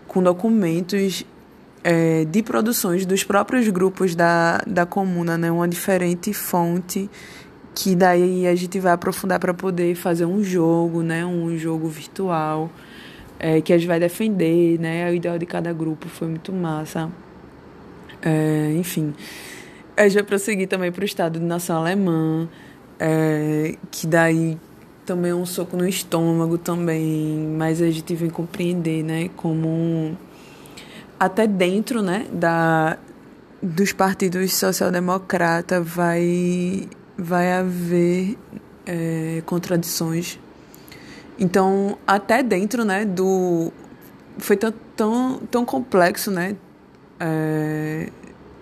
com 0.09 0.21
documentos 0.21 1.23
é, 1.83 2.25
de 2.25 2.43
produções 2.43 3.05
dos 3.05 3.23
próprios 3.23 3.69
grupos 3.69 4.15
da, 4.15 4.57
da 4.67 4.85
comuna, 4.85 5.37
né? 5.37 5.49
Uma 5.49 5.67
diferente 5.67 6.33
fonte 6.33 7.09
que 7.73 7.95
daí 7.95 8.47
a 8.47 8.55
gente 8.55 8.79
vai 8.79 8.91
aprofundar 8.91 9.39
para 9.39 9.53
poder 9.53 9.95
fazer 9.95 10.25
um 10.25 10.43
jogo, 10.43 11.01
né? 11.01 11.25
Um 11.25 11.55
jogo 11.57 11.87
virtual 11.87 12.69
é, 13.37 13.61
que 13.61 13.71
a 13.71 13.77
gente 13.77 13.87
vai 13.87 13.99
defender, 13.99 14.79
né? 14.79 15.09
O 15.09 15.13
ideal 15.13 15.37
de 15.37 15.45
cada 15.45 15.71
grupo 15.71 16.09
foi 16.09 16.27
muito 16.27 16.51
massa. 16.51 17.09
É, 18.21 18.73
enfim, 18.77 19.13
eu 19.95 20.09
já 20.09 20.23
prossegui 20.23 20.67
também 20.67 20.91
para 20.91 21.03
o 21.03 21.05
Estado 21.05 21.39
de 21.39 21.45
Nação 21.45 21.77
Alemã, 21.77 22.49
é, 22.99 23.77
que 23.91 24.07
daí 24.07 24.57
também 25.09 25.31
é 25.31 25.35
um 25.35 25.45
soco 25.45 25.75
no 25.75 25.87
estômago 25.87 26.55
também, 26.55 27.55
mas 27.57 27.81
a 27.81 27.89
gente 27.89 28.13
vem 28.13 28.29
compreender, 28.29 29.03
né, 29.03 29.27
como 29.35 30.15
até 31.19 31.47
dentro, 31.47 32.03
né, 32.03 32.27
da, 32.31 32.95
dos 33.59 33.91
partidos 33.91 34.53
social-democrata 34.53 35.81
vai, 35.81 36.87
vai 37.17 37.53
haver 37.53 38.37
é, 38.85 39.41
contradições. 39.47 40.39
Então, 41.39 41.97
até 42.05 42.43
dentro, 42.43 42.85
né, 42.85 43.03
do... 43.03 43.73
Foi 44.37 44.55
tão, 44.55 44.71
tão, 44.95 45.39
tão 45.49 45.65
complexo, 45.65 46.29
né, 46.29 46.55
é, 47.19 48.09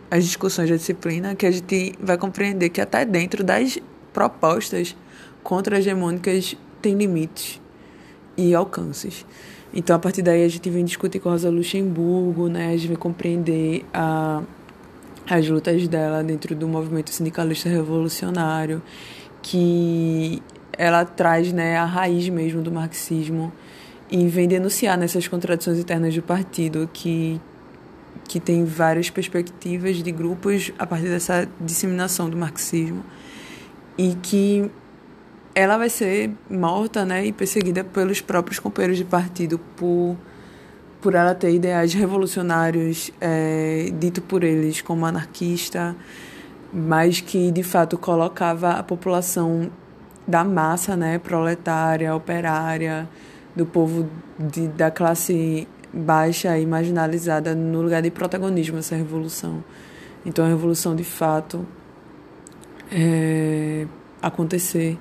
as 0.10 0.24
discussões 0.24 0.70
da 0.70 0.78
disciplina, 0.78 1.36
que 1.36 1.46
a 1.46 1.52
gente 1.52 1.94
vai 2.00 2.18
compreender 2.18 2.70
que 2.70 2.80
até 2.80 3.04
dentro 3.04 3.44
das 3.44 3.78
propostas 4.14 4.96
contra-hegemônicas 5.48 6.58
tem 6.82 6.94
limites 6.94 7.62
e 8.36 8.54
alcances. 8.54 9.26
Então, 9.74 9.96
a 9.96 10.00
partir 10.00 10.22
daí, 10.22 10.44
a 10.44 10.50
gente 10.50 10.70
vem 10.70 10.84
discutir 10.84 11.22
com 11.22 11.30
Rosa 11.30 11.50
Luxemburgo, 11.50 12.50
né? 12.50 12.68
A 12.68 12.72
gente 12.72 12.90
vem 12.90 12.98
compreender 12.98 13.86
a, 13.94 14.44
as 15.26 15.48
lutas 15.48 15.88
dela 15.88 16.22
dentro 16.22 16.54
do 16.54 16.68
movimento 16.68 17.12
sindicalista 17.12 17.70
revolucionário, 17.70 18.84
que 19.42 20.44
ela 20.78 21.06
traz 21.06 21.54
né, 21.54 21.78
a 21.78 21.86
raiz 21.86 22.28
mesmo 22.28 22.62
do 22.62 22.70
marxismo 22.70 23.54
e 24.12 24.28
vem 24.28 24.50
denunciar 24.50 24.98
nessas 24.98 25.30
contradições 25.30 25.80
internas 25.80 26.14
do 26.14 26.22
partido, 26.22 26.90
que, 26.92 27.40
que 28.28 28.42
tem 28.42 28.66
várias 28.66 29.10
perspectivas 29.10 30.04
de 30.04 30.12
grupos 30.12 30.74
a 30.78 30.86
partir 30.86 31.08
dessa 31.08 31.48
disseminação 31.62 32.30
do 32.30 32.36
marxismo 32.36 33.02
e 33.98 34.14
que 34.22 34.70
ela 35.58 35.76
vai 35.76 35.90
ser 35.90 36.30
morta 36.48 37.04
né, 37.04 37.26
e 37.26 37.32
perseguida 37.32 37.84
pelos 37.84 38.22
próprios 38.22 38.60
companheiros 38.60 38.96
de 38.96 39.04
partido 39.04 39.58
por, 39.76 40.16
por 41.02 41.16
ela 41.16 41.34
ter 41.34 41.50
ideais 41.50 41.96
revolucionários 41.96 43.12
é, 43.20 43.90
dito 43.98 44.22
por 44.22 44.44
eles 44.44 44.82
como 44.82 45.04
anarquista, 45.04 45.96
mas 46.72 47.22
que 47.22 47.52
de 47.52 47.64
fato 47.64 47.98
colocava 47.98 48.74
a 48.74 48.84
população 48.84 49.72
da 50.28 50.44
massa, 50.44 50.96
né, 50.96 51.18
proletária, 51.18 52.14
operária, 52.14 53.10
do 53.56 53.66
povo 53.66 54.08
de, 54.38 54.68
da 54.68 54.92
classe 54.92 55.68
baixa 55.92 56.56
e 56.60 56.68
marginalizada 56.68 57.56
no 57.56 57.82
lugar 57.82 58.04
de 58.04 58.12
protagonismo 58.12 58.78
essa 58.78 58.96
revolução. 58.96 59.64
Então 60.24 60.46
a 60.46 60.50
revolução 60.50 60.96
de 60.96 61.04
fato 61.04 61.66
é, 62.92 63.88
acontecer 64.22 65.00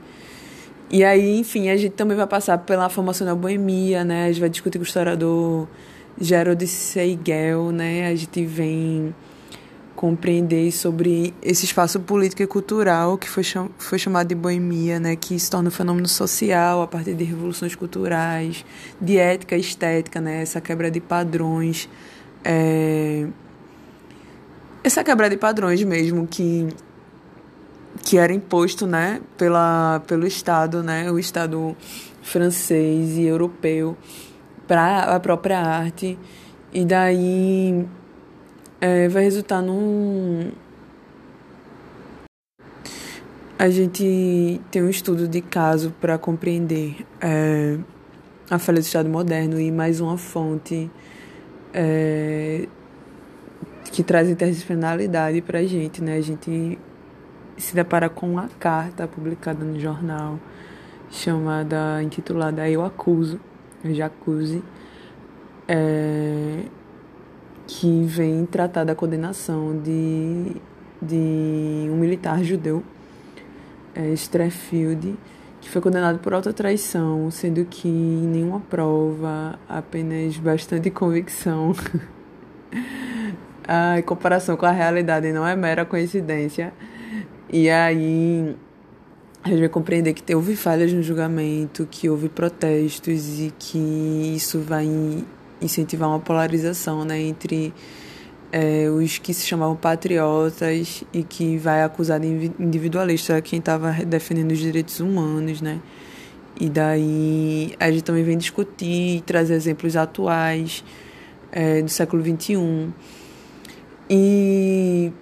e 0.90 1.02
aí, 1.02 1.38
enfim, 1.38 1.68
a 1.68 1.76
gente 1.76 1.92
também 1.94 2.16
vai 2.16 2.26
passar 2.26 2.58
pela 2.58 2.88
formação 2.88 3.26
da 3.26 3.34
boemia, 3.34 4.04
né? 4.04 4.26
A 4.26 4.28
gente 4.28 4.40
vai 4.40 4.48
discutir 4.48 4.78
com 4.78 4.84
o 4.84 4.86
historiador 4.86 5.68
Gerald 6.20 6.64
Seigel, 6.66 7.72
né? 7.72 8.06
A 8.06 8.14
gente 8.14 8.44
vem 8.44 9.14
compreender 9.96 10.70
sobre 10.70 11.34
esse 11.42 11.64
espaço 11.64 11.98
político 11.98 12.42
e 12.42 12.46
cultural 12.46 13.16
que 13.16 13.28
foi, 13.28 13.42
cham 13.42 13.70
foi 13.78 13.98
chamado 13.98 14.28
de 14.28 14.34
boemia, 14.34 15.00
né? 15.00 15.16
Que 15.16 15.38
se 15.40 15.50
torna 15.50 15.68
um 15.68 15.72
fenômeno 15.72 16.06
social 16.06 16.82
a 16.82 16.86
partir 16.86 17.14
de 17.14 17.24
revoluções 17.24 17.74
culturais, 17.74 18.64
de 19.00 19.16
ética 19.16 19.56
estética, 19.56 20.20
né? 20.20 20.42
Essa 20.42 20.60
quebra 20.60 20.90
de 20.90 21.00
padrões. 21.00 21.88
É... 22.44 23.26
Essa 24.84 25.02
quebra 25.02 25.28
de 25.28 25.36
padrões 25.36 25.82
mesmo 25.82 26.28
que 26.28 26.68
que 28.04 28.18
era 28.18 28.32
imposto 28.32 28.86
né, 28.86 29.20
pela, 29.36 30.02
pelo 30.06 30.26
Estado, 30.26 30.82
né, 30.82 31.10
o 31.10 31.18
Estado 31.18 31.76
francês 32.22 33.16
e 33.16 33.22
europeu, 33.24 33.96
para 34.66 35.14
a 35.14 35.20
própria 35.20 35.58
arte. 35.60 36.18
E 36.72 36.84
daí 36.84 37.86
é, 38.80 39.08
vai 39.08 39.22
resultar 39.22 39.62
num. 39.62 40.50
A 43.58 43.70
gente 43.70 44.60
tem 44.70 44.82
um 44.82 44.90
estudo 44.90 45.26
de 45.26 45.40
caso 45.40 45.94
para 45.98 46.18
compreender 46.18 47.06
é, 47.20 47.78
a 48.50 48.58
falha 48.58 48.80
do 48.80 48.84
Estado 48.84 49.08
moderno 49.08 49.58
e 49.58 49.72
mais 49.72 50.00
uma 50.00 50.18
fonte 50.18 50.90
é, 51.72 52.68
que 53.92 54.02
traz 54.02 54.28
interdisciplinaridade 54.28 55.40
para 55.40 55.60
a 55.60 55.64
gente, 55.64 56.02
né? 56.02 56.16
A 56.16 56.20
gente 56.20 56.78
se 57.56 57.74
depara 57.74 58.08
com 58.08 58.30
uma 58.30 58.48
carta 58.58 59.06
publicada 59.06 59.64
no 59.64 59.78
jornal 59.78 60.38
chamada, 61.10 62.02
intitulada 62.02 62.68
Eu 62.68 62.84
Acuso, 62.84 63.40
Jacuzzi, 63.84 64.62
é, 65.68 66.62
que 67.66 68.04
vem 68.04 68.44
tratar 68.46 68.84
da 68.84 68.94
condenação 68.94 69.80
de, 69.80 70.56
de 71.00 71.88
um 71.90 71.96
militar 71.96 72.42
judeu, 72.42 72.82
é, 73.94 74.14
que 75.60 75.70
foi 75.70 75.80
condenado 75.80 76.18
por 76.18 76.32
alta 76.34 76.52
traição, 76.52 77.30
sendo 77.30 77.64
que 77.64 77.88
nenhuma 77.88 78.60
prova, 78.60 79.58
apenas 79.68 80.36
bastante 80.36 80.90
convicção. 80.90 81.74
a 83.66 84.00
comparação 84.02 84.56
com 84.56 84.66
a 84.66 84.70
realidade 84.70 85.32
não 85.32 85.46
é 85.46 85.56
mera 85.56 85.84
coincidência. 85.84 86.72
E 87.52 87.70
aí 87.70 88.56
a 89.44 89.48
gente 89.48 89.60
vai 89.60 89.68
compreender 89.68 90.12
que 90.12 90.34
houve 90.34 90.56
falhas 90.56 90.92
no 90.92 91.02
julgamento, 91.02 91.86
que 91.88 92.08
houve 92.08 92.28
protestos 92.28 93.38
e 93.38 93.52
que 93.56 93.78
isso 94.34 94.60
vai 94.60 94.88
incentivar 95.60 96.08
uma 96.08 96.18
polarização 96.18 97.04
né, 97.04 97.20
entre 97.20 97.72
é, 98.50 98.88
os 98.90 99.18
que 99.18 99.32
se 99.32 99.46
chamavam 99.46 99.76
patriotas 99.76 101.04
e 101.12 101.22
que 101.22 101.56
vai 101.58 101.82
acusar 101.82 102.18
de 102.18 102.52
individualista 102.58 103.40
quem 103.40 103.58
estava 103.58 103.92
defendendo 104.04 104.50
os 104.52 104.58
direitos 104.58 104.98
humanos, 105.00 105.60
né? 105.60 105.80
E 106.58 106.68
daí 106.68 107.74
a 107.78 107.90
gente 107.90 108.02
também 108.02 108.24
vem 108.24 108.38
discutir 108.38 109.18
e 109.18 109.20
trazer 109.20 109.54
exemplos 109.54 109.94
atuais 109.94 110.82
é, 111.52 111.82
do 111.82 111.90
século 111.90 112.22
XXI. 112.22 112.88
E 114.08 115.12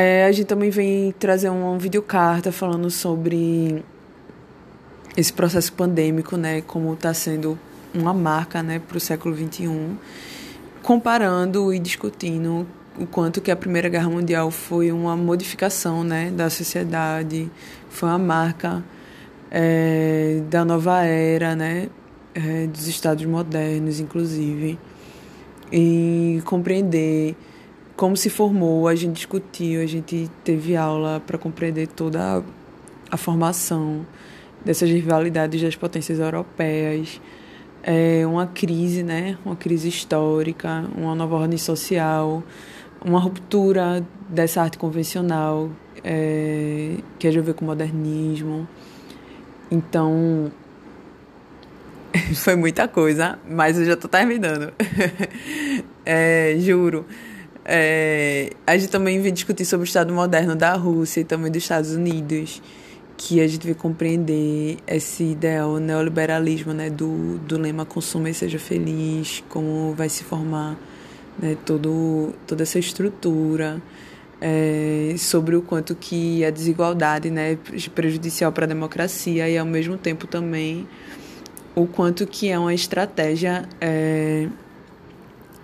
é, 0.00 0.24
a 0.24 0.32
gente 0.32 0.46
também 0.46 0.70
vem 0.70 1.12
trazer 1.12 1.48
uma 1.48 1.78
videocarta 1.78 2.52
falando 2.52 2.90
sobre 2.90 3.82
esse 5.16 5.32
processo 5.32 5.72
pandêmico, 5.72 6.36
né, 6.36 6.60
como 6.60 6.92
está 6.94 7.12
sendo 7.12 7.58
uma 7.92 8.14
marca, 8.14 8.62
né, 8.62 8.78
para 8.78 8.96
o 8.96 9.00
século 9.00 9.36
XXI, 9.36 9.96
comparando 10.82 11.72
e 11.72 11.78
discutindo 11.78 12.66
o 12.98 13.06
quanto 13.06 13.40
que 13.40 13.50
a 13.50 13.56
Primeira 13.56 13.88
Guerra 13.88 14.08
Mundial 14.08 14.50
foi 14.50 14.92
uma 14.92 15.16
modificação, 15.16 16.04
né, 16.04 16.30
da 16.30 16.48
sociedade, 16.50 17.50
foi 17.88 18.08
uma 18.08 18.18
marca 18.18 18.84
é, 19.50 20.42
da 20.48 20.64
nova 20.64 21.02
era, 21.04 21.56
né, 21.56 21.88
é, 22.34 22.66
dos 22.66 22.86
Estados 22.86 23.24
modernos, 23.24 24.00
inclusive, 24.00 24.78
e 25.72 26.40
compreender 26.44 27.34
como 27.98 28.16
se 28.16 28.30
formou, 28.30 28.86
a 28.86 28.94
gente 28.94 29.16
discutiu, 29.16 29.82
a 29.82 29.86
gente 29.86 30.30
teve 30.44 30.76
aula 30.76 31.20
para 31.26 31.36
compreender 31.36 31.88
toda 31.88 32.38
a, 32.38 32.42
a, 33.10 33.16
formação 33.16 34.06
dessas 34.64 34.88
rivalidades 34.88 35.60
das 35.60 35.74
potências 35.74 36.20
europeias, 36.20 37.20
é 37.82 38.24
uma 38.24 38.46
crise, 38.46 39.02
né, 39.02 39.36
uma 39.44 39.56
crise 39.56 39.88
histórica, 39.88 40.84
uma 40.96 41.12
nova 41.12 41.34
ordem 41.34 41.58
social, 41.58 42.40
uma 43.04 43.18
ruptura 43.18 44.06
dessa 44.28 44.62
arte 44.62 44.78
convencional 44.78 45.68
é, 46.04 46.98
que 47.18 47.26
a 47.26 47.32
gente 47.32 47.44
vê 47.44 47.52
com 47.52 47.64
o 47.64 47.68
modernismo. 47.68 48.68
Então, 49.68 50.52
foi 52.36 52.54
muita 52.54 52.86
coisa, 52.86 53.40
mas 53.50 53.76
eu 53.76 53.84
já 53.84 53.94
estou 53.94 54.08
terminando. 54.08 54.72
é, 56.06 56.54
juro. 56.60 57.04
É, 57.70 58.50
a 58.66 58.78
gente 58.78 58.88
também 58.88 59.20
vem 59.20 59.30
discutir 59.30 59.66
sobre 59.66 59.84
o 59.84 59.88
Estado 59.88 60.10
moderno 60.10 60.56
da 60.56 60.72
Rússia 60.72 61.20
e 61.20 61.24
também 61.24 61.52
dos 61.52 61.62
Estados 61.62 61.92
Unidos, 61.92 62.62
que 63.14 63.42
a 63.42 63.46
gente 63.46 63.66
vai 63.66 63.74
compreender 63.74 64.78
esse 64.86 65.22
ideal 65.22 65.76
neoliberalismo, 65.76 66.72
né, 66.72 66.88
do, 66.88 67.36
do 67.40 67.58
lema 67.58 67.84
consuma 67.84 68.30
e 68.30 68.34
seja 68.34 68.58
feliz, 68.58 69.44
como 69.50 69.92
vai 69.92 70.08
se 70.08 70.24
formar 70.24 70.78
né, 71.38 71.58
todo, 71.66 72.32
toda 72.46 72.62
essa 72.62 72.78
estrutura, 72.78 73.82
é, 74.40 75.14
sobre 75.18 75.54
o 75.54 75.60
quanto 75.60 75.94
que 75.94 76.42
a 76.46 76.50
desigualdade 76.50 77.28
né, 77.28 77.52
é 77.52 77.90
prejudicial 77.94 78.50
para 78.50 78.64
a 78.64 78.68
democracia 78.68 79.46
e, 79.46 79.58
ao 79.58 79.66
mesmo 79.66 79.98
tempo, 79.98 80.26
também 80.26 80.88
o 81.74 81.86
quanto 81.86 82.26
que 82.26 82.48
é 82.48 82.58
uma 82.58 82.72
estratégia... 82.72 83.68
É, 83.78 84.48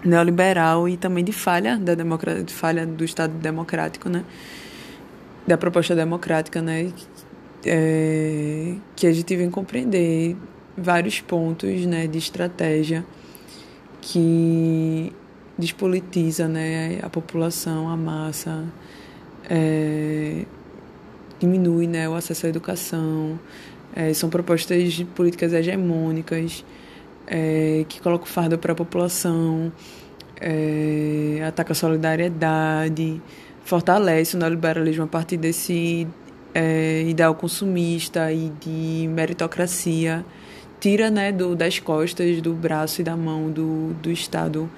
neoliberal 0.04 0.88
e 0.88 0.96
também 0.96 1.24
de 1.24 1.32
falha 1.32 1.76
da 1.78 1.94
democracia, 1.94 2.44
de 2.44 2.52
falha 2.52 2.86
do 2.86 3.04
Estado 3.04 3.32
democrático, 3.34 4.08
né? 4.08 4.24
Da 5.46 5.56
proposta 5.56 5.94
democrática, 5.94 6.60
né? 6.60 6.92
É, 7.64 8.74
que 8.94 9.06
a 9.06 9.12
gente 9.12 9.34
vem 9.36 9.50
compreender 9.50 10.36
vários 10.76 11.20
pontos, 11.20 11.86
né, 11.86 12.06
de 12.06 12.18
estratégia 12.18 13.04
que 14.02 15.10
despolitiza, 15.56 16.46
né, 16.46 16.98
a 17.02 17.08
população, 17.08 17.88
a 17.88 17.96
massa, 17.96 18.64
é, 19.48 20.44
diminui, 21.40 21.86
né, 21.86 22.06
o 22.06 22.14
acesso 22.14 22.44
à 22.44 22.48
educação, 22.50 23.38
é, 23.94 24.12
são 24.12 24.28
propostas 24.28 24.92
de 24.92 25.04
políticas 25.06 25.54
hegemônicas 25.54 26.64
é, 27.26 27.84
que 27.88 28.00
colocam 28.00 28.26
fardo 28.26 28.58
para 28.58 28.72
a 28.72 28.74
população, 28.74 29.72
é, 30.40 31.42
ataca 31.46 31.72
a 31.72 31.74
solidariedade, 31.74 33.20
fortalece 33.64 34.36
o 34.36 34.38
neoliberalismo 34.38 35.04
a 35.04 35.06
partir 35.06 35.36
desse 35.36 36.06
é, 36.54 37.02
ideal 37.02 37.34
consumista 37.34 38.30
e 38.32 38.50
de 38.60 39.08
meritocracia, 39.08 40.24
tira 40.80 41.10
né, 41.10 41.32
do, 41.32 41.56
das 41.56 41.78
costas, 41.78 42.40
do 42.40 42.52
braço 42.52 43.00
e 43.00 43.04
da 43.04 43.16
mão 43.16 43.50
do, 43.50 43.94
do 43.94 44.10
Estado 44.10 44.70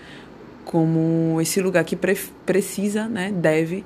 como 0.64 1.40
esse 1.40 1.61
lugar 1.61 1.85
que 1.85 1.94
pre 1.94 2.18
precisa, 2.44 3.09
né, 3.09 3.32
deve 3.32 3.85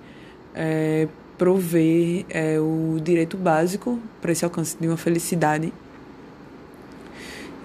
é, 0.55 1.07
prover 1.39 2.25
é, 2.29 2.59
o 2.59 2.99
direito 3.03 3.37
básico 3.37 4.01
para 4.21 4.33
esse 4.33 4.45
alcance 4.45 4.77
de 4.79 4.89
uma 4.89 4.97
felicidade. 4.97 5.73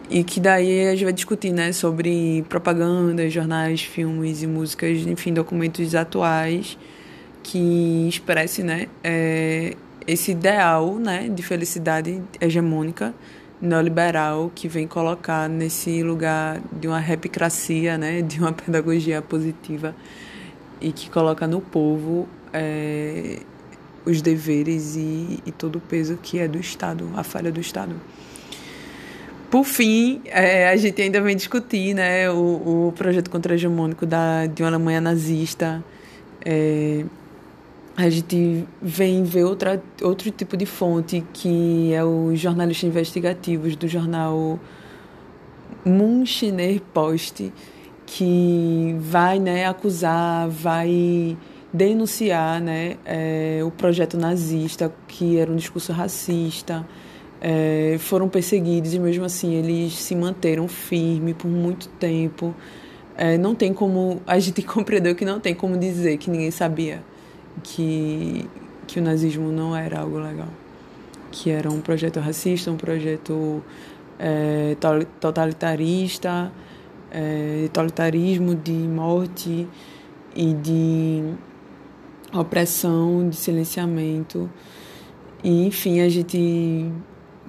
E 0.10 0.24
que 0.24 0.40
daí 0.40 0.88
a 0.88 0.92
gente 0.92 1.04
vai 1.04 1.14
discutir 1.14 1.52
né, 1.52 1.72
sobre 1.72 2.44
propaganda, 2.48 3.28
jornais, 3.30 3.82
filmes 3.82 4.44
e 4.44 4.48
músicas, 4.48 5.00
enfim, 5.00 5.34
documentos 5.34 5.96
atuais 5.96 6.78
que 7.42 8.08
expressem 8.08 8.66
né, 8.66 8.88
é, 9.04 9.76
esse 10.08 10.32
ideal 10.32 10.96
né, 10.96 11.30
de 11.30 11.42
felicidade 11.44 12.22
hegemônica 12.40 13.14
neoliberal 13.62 14.52
que 14.54 14.68
vem 14.68 14.88
colocar 14.88 15.48
nesse 15.48 16.04
lugar 16.04 16.62
de 16.72 16.88
uma 16.88 17.00
repicracia, 17.00 17.98
né, 17.98 18.22
de 18.24 18.40
uma 18.40 18.54
pedagogia 18.54 19.22
positiva 19.22 19.96
e 20.82 20.92
que 20.92 21.10
coloca 21.10 21.48
no 21.48 21.62
povo 21.62 22.28
é, 22.54 23.40
os 24.06 24.22
deveres 24.22 24.96
e, 24.96 25.40
e, 25.46 25.52
todo 25.52 25.78
o 25.78 25.82
peso 25.82 26.18
que 26.22 26.38
é 26.40 26.48
do 26.48 26.60
Estado, 26.60 27.10
a 27.16 27.24
falha 27.24 27.52
do 27.52 27.60
Estado. 27.60 27.96
Por 29.50 29.64
fim, 29.64 30.22
é, 30.26 30.70
a 30.70 30.76
gente 30.76 31.02
ainda 31.02 31.22
vem 31.22 31.36
discutir 31.36 31.94
né, 31.94 32.30
o, 32.30 32.88
o 32.88 32.94
projeto 32.96 33.30
contra-hegemônico 33.30 34.06
de 34.54 34.64
uma 34.64 34.70
Alemanha 34.70 35.00
nazista. 35.00 35.84
É, 36.44 37.06
a 37.98 38.10
gente 38.10 38.68
vem 38.82 39.24
ver 39.24 39.46
outra, 39.46 39.82
outro 40.02 40.30
tipo 40.30 40.58
de 40.58 40.66
fonte, 40.66 41.24
que 41.32 41.94
é 41.94 42.04
os 42.04 42.40
jornalistas 42.40 42.90
investigativos 42.90 43.76
do 43.76 43.88
jornal 43.88 44.60
Münchner 45.86 46.82
Post, 46.94 47.54
que 48.06 48.96
vai 49.00 49.40
né, 49.40 49.66
acusar, 49.66 50.50
vai 50.50 51.38
denunciar 51.72 52.60
né, 52.60 52.98
é, 53.06 53.62
o 53.64 53.72
projeto 53.72 54.18
nazista, 54.18 54.94
que 55.08 55.38
era 55.38 55.52
um 55.52 55.56
discurso 55.56 55.94
racista, 55.94 56.86
é, 57.42 57.98
foram 58.00 58.30
perseguidos 58.30 58.94
e 58.94 59.00
mesmo 59.00 59.26
assim 59.26 59.54
eles 59.54 59.94
se 59.94 60.16
manteram 60.16 60.68
firmes 60.68 61.36
por 61.36 61.48
muito 61.48 61.88
tempo. 62.00 62.56
É, 63.18 63.38
não 63.38 63.56
tem 63.56 63.74
como, 63.74 64.22
a 64.28 64.40
gente 64.40 64.62
compreendeu 64.64 65.16
que 65.16 65.26
não 65.26 65.40
tem 65.40 65.54
como 65.54 65.78
dizer 65.78 66.18
que 66.18 66.30
ninguém 66.30 66.52
sabia 66.52 67.02
que, 67.64 68.48
que 68.88 69.00
o 69.00 69.04
nazismo 69.04 69.52
não 69.52 69.76
era 69.76 70.00
algo 70.00 70.18
legal, 70.18 70.50
que 71.32 71.50
era 71.50 71.70
um 71.70 71.80
projeto 71.80 72.20
racista, 72.20 72.72
um 72.72 72.78
projeto 72.78 73.64
é, 74.20 74.76
totalitarista, 75.20 76.52
é, 77.12 77.70
totalitarismo 77.72 78.56
de 78.56 78.72
morte 78.72 79.68
e 80.36 80.54
de 80.54 81.24
opressão, 82.34 83.30
de 83.30 83.36
silenciamento. 83.36 84.50
E, 85.44 85.68
enfim, 85.68 86.02
a 86.02 86.10
gente 86.10 86.92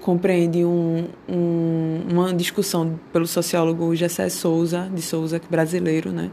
compreende 0.00 0.64
um, 0.64 1.06
um, 1.28 2.02
uma 2.10 2.32
discussão 2.32 2.98
pelo 3.12 3.26
sociólogo 3.26 3.94
Gessé 3.94 4.28
Souza, 4.28 4.90
de 4.92 5.02
Souza, 5.02 5.36
é 5.36 5.40
brasileiro, 5.50 6.12
né? 6.12 6.30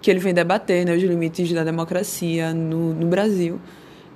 que 0.00 0.10
ele 0.10 0.20
vem 0.20 0.32
debater 0.32 0.84
né, 0.86 0.94
os 0.94 1.02
limites 1.02 1.52
da 1.52 1.64
democracia 1.64 2.54
no, 2.54 2.94
no 2.94 3.06
Brasil, 3.06 3.58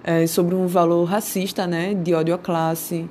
é, 0.04 0.26
sobre 0.26 0.54
um 0.54 0.66
valor 0.66 1.04
racista, 1.04 1.66
né, 1.66 1.94
de 1.94 2.14
ódio 2.14 2.34
à 2.34 2.38
classe, 2.38 3.08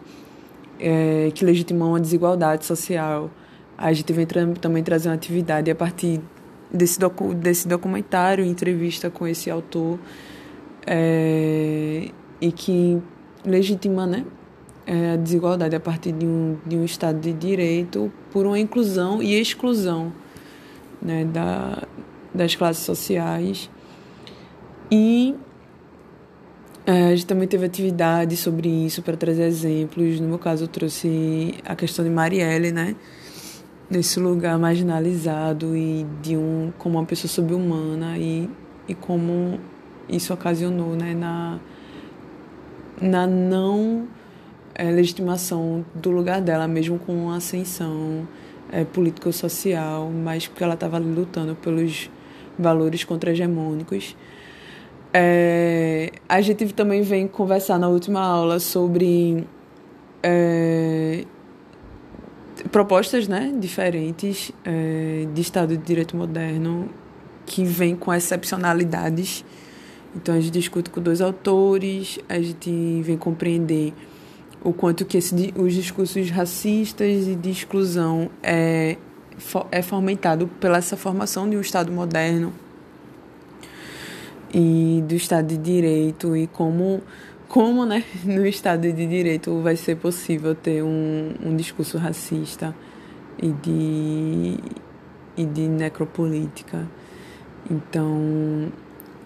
é, 0.80 1.30
que 1.34 1.44
legitima 1.44 1.86
uma 1.86 2.00
desigualdade 2.00 2.66
social. 2.66 3.30
A 3.78 3.92
gente 3.94 4.12
vem 4.14 4.26
tra 4.26 4.46
também 4.62 4.84
trazer 4.84 5.10
uma 5.10 5.16
atividade 5.16 5.70
a 5.70 5.76
partir 5.76 6.22
desse, 6.72 7.00
docu 7.00 7.34
desse 7.34 7.68
documentário, 7.68 8.46
entrevista 8.46 9.10
com 9.10 9.28
esse 9.28 9.50
autor, 9.50 10.00
é, 10.88 12.10
e 12.40 12.52
que 12.52 12.98
legitima 13.46 14.08
né, 14.08 14.26
é, 14.90 15.12
a 15.12 15.16
desigualdade 15.18 15.76
a 15.76 15.80
partir 15.80 16.12
de 16.12 16.26
um, 16.26 16.58
de 16.66 16.76
um 16.76 16.84
Estado 16.84 17.20
de 17.20 17.32
direito 17.32 18.12
por 18.32 18.48
uma 18.48 18.58
inclusão 18.58 19.22
e 19.22 19.40
exclusão 19.40 20.12
né, 21.00 21.26
da, 21.26 21.84
das 22.34 22.56
classes 22.56 22.84
sociais. 22.84 23.70
E 24.90 25.36
é, 26.88 27.10
a 27.10 27.16
gente 27.16 27.28
também 27.28 27.48
teve 27.48 27.68
atividade 27.68 28.36
sobre 28.36 28.68
isso 28.68 29.04
para 29.04 29.16
trazer 29.16 29.44
exemplos. 29.44 30.20
No 30.20 30.28
meu 30.28 30.40
caso, 30.40 30.64
eu 30.64 30.68
trouxe 30.68 31.54
a 31.64 31.76
questão 31.76 32.04
de 32.04 32.10
Marielle, 32.10 32.72
né? 32.72 32.96
Nesse 33.92 34.20
lugar 34.20 34.58
marginalizado 34.58 35.78
e 35.78 36.04
de 36.20 36.36
um 36.36 36.74
como 36.80 36.98
uma 36.98 37.06
pessoa 37.06 37.30
subhumana 37.30 38.18
e, 38.18 38.50
e 38.88 38.96
como 38.96 39.60
isso 40.10 40.34
ocasionou, 40.34 40.96
né? 40.96 41.14
Na, 41.14 41.60
na 43.00 43.28
não 43.28 44.08
é, 44.80 44.90
legitimação 44.90 45.86
do 45.94 46.10
lugar 46.10 46.40
dela, 46.40 46.66
mesmo 46.66 46.98
com 46.98 47.14
uma 47.26 47.36
ascensão 47.36 48.26
é, 48.72 48.86
político-social, 48.86 50.10
mas 50.10 50.48
porque 50.48 50.64
ela 50.64 50.76
estava 50.76 50.98
lutando 50.98 51.54
pelos 51.54 52.10
valores 52.58 53.04
contra-hegemônicos. 53.04 54.16
É, 55.14 56.14
a 56.30 56.40
gente 56.40 56.74
também 56.74 57.02
vem 57.02 57.28
conversar 57.28 57.78
na 57.78 57.90
última 57.90 58.22
aula 58.22 58.58
sobre 58.58 59.46
é, 60.24 61.26
propostas 62.72 63.28
né, 63.28 63.54
diferentes 63.60 64.54
é, 64.64 65.28
de 65.34 65.42
Estado 65.42 65.76
de 65.76 65.84
Direito 65.84 66.16
Moderno 66.16 66.88
que 67.46 67.66
vem 67.66 67.98
com 67.98 68.14
excepcionalidades. 68.14 69.44
Então 70.16 70.36
a 70.36 70.40
gente 70.40 70.54
discute 70.54 70.90
com 70.90 71.02
dois 71.02 71.20
autores, 71.20 72.18
a 72.30 72.40
gente 72.40 73.02
vem 73.02 73.18
compreender 73.18 73.94
o 74.64 74.74
quanto 74.74 75.06
que 75.06 75.18
esse, 75.18 75.54
os 75.56 75.74
discursos 75.74 76.30
racistas 76.30 77.28
e 77.28 77.36
de 77.36 77.50
exclusão 77.50 78.30
é 78.44 78.98
é 79.72 79.82
fomentado 79.82 80.48
pela 80.60 80.80
essa 80.80 80.98
formação 80.98 81.50
de 81.50 81.56
um 81.56 81.62
Estado 81.62 81.90
moderno 81.92 82.54
e 84.54 85.02
do 85.08 85.16
Estado 85.16 85.48
de 85.48 85.58
Direito 85.58 86.36
e 86.36 86.46
como 86.48 87.02
como 87.48 87.86
né, 87.86 88.04
no 88.24 88.46
Estado 88.46 88.92
de 88.92 89.06
Direito 89.08 89.62
vai 89.62 89.76
ser 89.76 89.96
possível 89.96 90.54
ter 90.54 90.84
um, 90.84 91.34
um 91.44 91.56
discurso 91.56 91.98
racista 91.98 92.76
e 93.42 93.52
de, 93.52 94.58
e 95.36 95.46
de 95.46 95.68
necropolítica. 95.68 96.88
Então, 97.70 98.72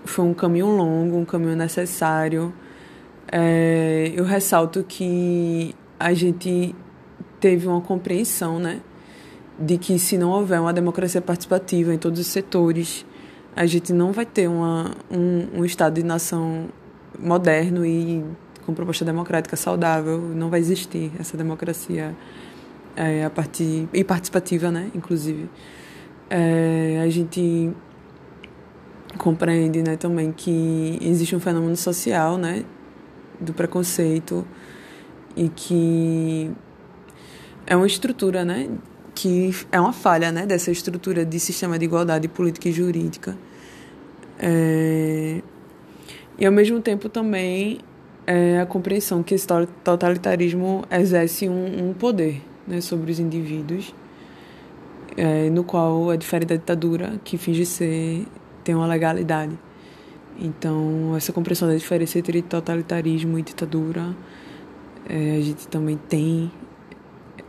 foi 0.05 0.25
um 0.25 0.33
caminho 0.33 0.67
longo, 0.67 1.17
um 1.17 1.25
caminho 1.25 1.55
necessário. 1.55 2.53
É, 3.35 4.13
eu 4.15 4.23
ressalto 4.23 4.83
que 4.83 5.73
a 5.99 6.13
gente 6.13 6.75
teve 7.39 7.67
uma 7.67 7.81
compreensão, 7.81 8.59
né? 8.59 8.79
de 9.57 9.77
que 9.77 9.99
se 9.99 10.17
não 10.17 10.29
houver 10.31 10.59
uma 10.59 10.73
democracia 10.73 11.21
participativa 11.21 11.93
em 11.93 11.97
todos 11.97 12.19
os 12.19 12.27
setores, 12.27 13.05
a 13.55 13.65
gente 13.65 13.93
não 13.93 14.11
vai 14.11 14.25
ter 14.25 14.47
uma, 14.47 14.91
um, 15.11 15.59
um 15.59 15.65
Estado 15.65 15.95
de 15.95 16.03
nação 16.03 16.69
moderno 17.19 17.85
e 17.85 18.23
com 18.65 18.73
proposta 18.73 19.05
democrática 19.05 19.55
saudável, 19.55 20.19
não 20.19 20.49
vai 20.49 20.59
existir 20.59 21.11
essa 21.19 21.35
democracia 21.35 22.15
é, 22.95 23.23
a 23.25 23.29
partir 23.29 23.87
e 23.93 24.03
participativa, 24.03 24.71
né, 24.71 24.89
inclusive. 24.95 25.49
É, 26.29 27.01
a 27.03 27.09
gente 27.09 27.71
compreende, 29.17 29.83
né, 29.83 29.97
também 29.97 30.31
que 30.31 30.97
existe 31.01 31.35
um 31.35 31.39
fenômeno 31.39 31.75
social, 31.75 32.37
né, 32.37 32.63
do 33.39 33.53
preconceito 33.53 34.45
e 35.35 35.49
que 35.49 36.51
é 37.65 37.75
uma 37.75 37.87
estrutura, 37.87 38.43
né, 38.43 38.69
que 39.15 39.51
é 39.71 39.79
uma 39.79 39.93
falha 39.93 40.31
né, 40.31 40.45
dessa 40.45 40.71
estrutura 40.71 41.25
de 41.25 41.39
sistema 41.39 41.77
de 41.77 41.85
igualdade 41.85 42.27
política 42.27 42.69
e 42.69 42.71
jurídica. 42.71 43.37
É, 44.39 45.41
e, 46.37 46.45
ao 46.45 46.51
mesmo 46.51 46.81
tempo, 46.81 47.07
também 47.09 47.79
é 48.25 48.59
a 48.59 48.65
compreensão 48.65 49.21
que 49.21 49.35
esse 49.35 49.47
totalitarismo 49.83 50.83
exerce 50.89 51.47
um, 51.47 51.89
um 51.89 51.93
poder 51.93 52.41
né, 52.67 52.81
sobre 52.81 53.11
os 53.11 53.19
indivíduos, 53.19 53.93
é, 55.15 55.49
no 55.49 55.63
qual 55.63 56.11
é 56.11 56.17
diferente 56.17 56.49
da 56.49 56.55
ditadura, 56.55 57.19
que 57.23 57.37
finge 57.37 57.65
ser, 57.65 58.25
tem 58.63 58.73
uma 58.73 58.87
legalidade. 58.87 59.57
Então, 60.39 61.15
essa 61.15 61.31
compreensão 61.31 61.67
da 61.67 61.75
diferença 61.75 62.17
entre 62.17 62.41
totalitarismo 62.41 63.37
e 63.37 63.41
ditadura, 63.41 64.15
é, 65.07 65.37
a 65.37 65.41
gente 65.41 65.67
também 65.67 65.97
tem 66.09 66.51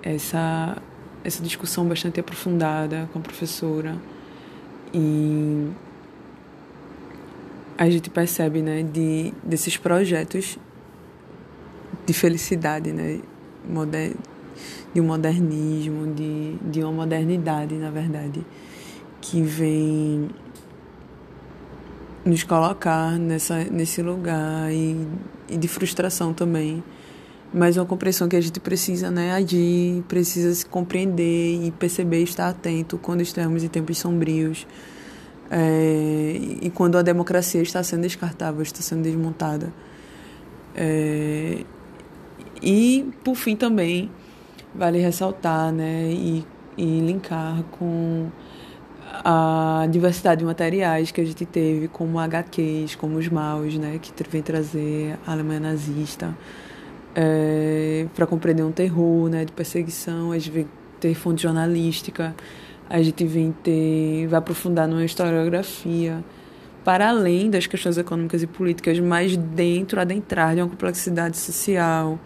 essa, 0.02 0.76
essa 1.22 1.42
discussão 1.42 1.86
bastante 1.86 2.20
aprofundada 2.20 3.08
com 3.12 3.18
a 3.18 3.22
professora. 3.22 3.96
E 4.92 5.70
a 7.76 7.88
gente 7.88 8.10
percebe, 8.10 8.62
né, 8.62 8.82
de, 8.82 9.32
desses 9.42 9.76
projetos 9.76 10.58
de 12.06 12.12
felicidade, 12.12 12.92
né, 12.92 13.20
moder, 13.68 14.14
de 14.92 15.00
um 15.00 15.06
modernismo, 15.06 16.12
de, 16.14 16.56
de 16.70 16.80
uma 16.82 16.92
modernidade, 16.92 17.74
na 17.74 17.90
verdade, 17.90 18.44
que 19.20 19.40
vem 19.42 20.28
nos 22.24 22.42
colocar 22.42 23.18
nessa, 23.18 23.64
nesse 23.64 24.00
lugar 24.02 24.72
e, 24.72 24.96
e 25.48 25.56
de 25.56 25.68
frustração 25.68 26.32
também. 26.32 26.82
Mas 27.52 27.76
uma 27.76 27.86
compreensão 27.86 28.28
que 28.28 28.34
a 28.34 28.40
gente 28.40 28.58
precisa 28.58 29.10
né, 29.10 29.32
agir, 29.32 30.02
precisa 30.08 30.52
se 30.52 30.66
compreender 30.66 31.64
e 31.64 31.70
perceber 31.70 32.22
estar 32.22 32.48
atento 32.48 32.98
quando 32.98 33.20
estamos 33.20 33.62
em 33.62 33.68
tempos 33.68 33.98
sombrios. 33.98 34.66
É, 35.50 36.36
e 36.62 36.70
quando 36.70 36.98
a 36.98 37.02
democracia 37.02 37.62
está 37.62 37.82
sendo 37.82 38.02
descartável, 38.02 38.62
está 38.62 38.80
sendo 38.80 39.02
desmontada. 39.02 39.72
É, 40.74 41.64
e, 42.60 43.08
por 43.22 43.36
fim, 43.36 43.54
também 43.54 44.10
vale 44.74 44.98
ressaltar 44.98 45.70
né, 45.70 46.10
e, 46.10 46.44
e 46.76 47.00
linkar 47.00 47.62
com 47.72 48.30
a 49.24 49.86
diversidade 49.90 50.40
de 50.40 50.44
materiais 50.44 51.10
que 51.10 51.20
a 51.20 51.24
gente 51.24 51.46
teve, 51.46 51.88
como 51.88 52.18
HQs, 52.18 52.94
como 52.94 53.16
os 53.16 53.28
Maus, 53.28 53.78
né, 53.78 53.98
que 54.00 54.12
vem 54.28 54.42
trazer 54.42 55.18
a 55.26 55.32
Alemanha 55.32 55.60
nazista, 55.60 56.36
é, 57.14 58.06
para 58.14 58.26
compreender 58.26 58.62
um 58.62 58.72
terror 58.72 59.30
né, 59.30 59.46
de 59.46 59.52
perseguição, 59.52 60.30
a 60.30 60.38
gente 60.38 60.50
vem 60.50 60.68
ter 61.00 61.14
fonte 61.14 61.42
jornalística, 61.42 62.34
a 62.90 63.00
gente 63.00 63.24
vem 63.24 63.50
ter, 63.50 64.26
vai 64.26 64.38
aprofundar 64.38 64.86
numa 64.86 65.04
historiografia, 65.04 66.22
para 66.84 67.08
além 67.08 67.48
das 67.48 67.66
questões 67.66 67.96
econômicas 67.96 68.42
e 68.42 68.46
políticas, 68.46 69.00
mas 69.00 69.36
dentro, 69.38 69.98
adentrar 69.98 70.54
de 70.54 70.60
uma 70.60 70.68
complexidade 70.68 71.38
social, 71.38 72.18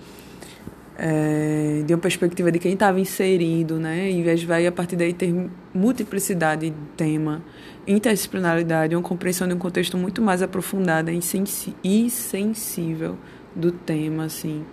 é, 0.99 1.85
uma 1.89 2.01
perspectiva 2.01 2.51
de 2.51 2.59
quem 2.59 2.73
estava 2.73 2.99
inserido, 2.99 3.79
né? 3.79 4.11
E 4.11 4.23
vai 4.45 4.67
a 4.67 4.73
partir 4.73 4.97
daí 4.97 5.13
ter 5.13 5.33
multiplicidade 5.73 6.71
de 6.71 6.77
tema, 6.97 7.41
interdisciplinaridade, 7.87 8.97
uma 8.97 9.03
compreensão 9.03 9.47
de 9.47 9.55
um 9.55 9.59
contexto 9.59 9.97
muito 9.97 10.21
mais 10.21 10.43
aprofundada 10.43 11.13
e 11.13 12.11
sensível 12.11 13.17
do 13.55 13.71
tema, 13.71 14.25
assim, 14.25 14.65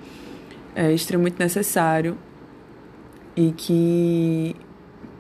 é 0.76 0.92
extremamente 0.92 1.38
necessário 1.40 2.18
e 3.36 3.52
que 3.52 4.56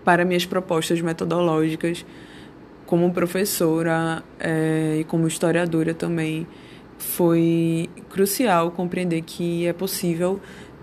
para 0.03 0.25
minhas 0.25 0.45
propostas 0.45 1.01
metodológicas 1.01 2.05
como 2.85 3.11
professora 3.11 4.23
é, 4.39 4.97
e 4.99 5.03
como 5.03 5.27
historiadora 5.27 5.93
também 5.93 6.47
foi 6.97 7.89
crucial 8.09 8.71
compreender 8.71 9.21
que 9.21 9.65
é 9.67 9.73
possível 9.73 10.39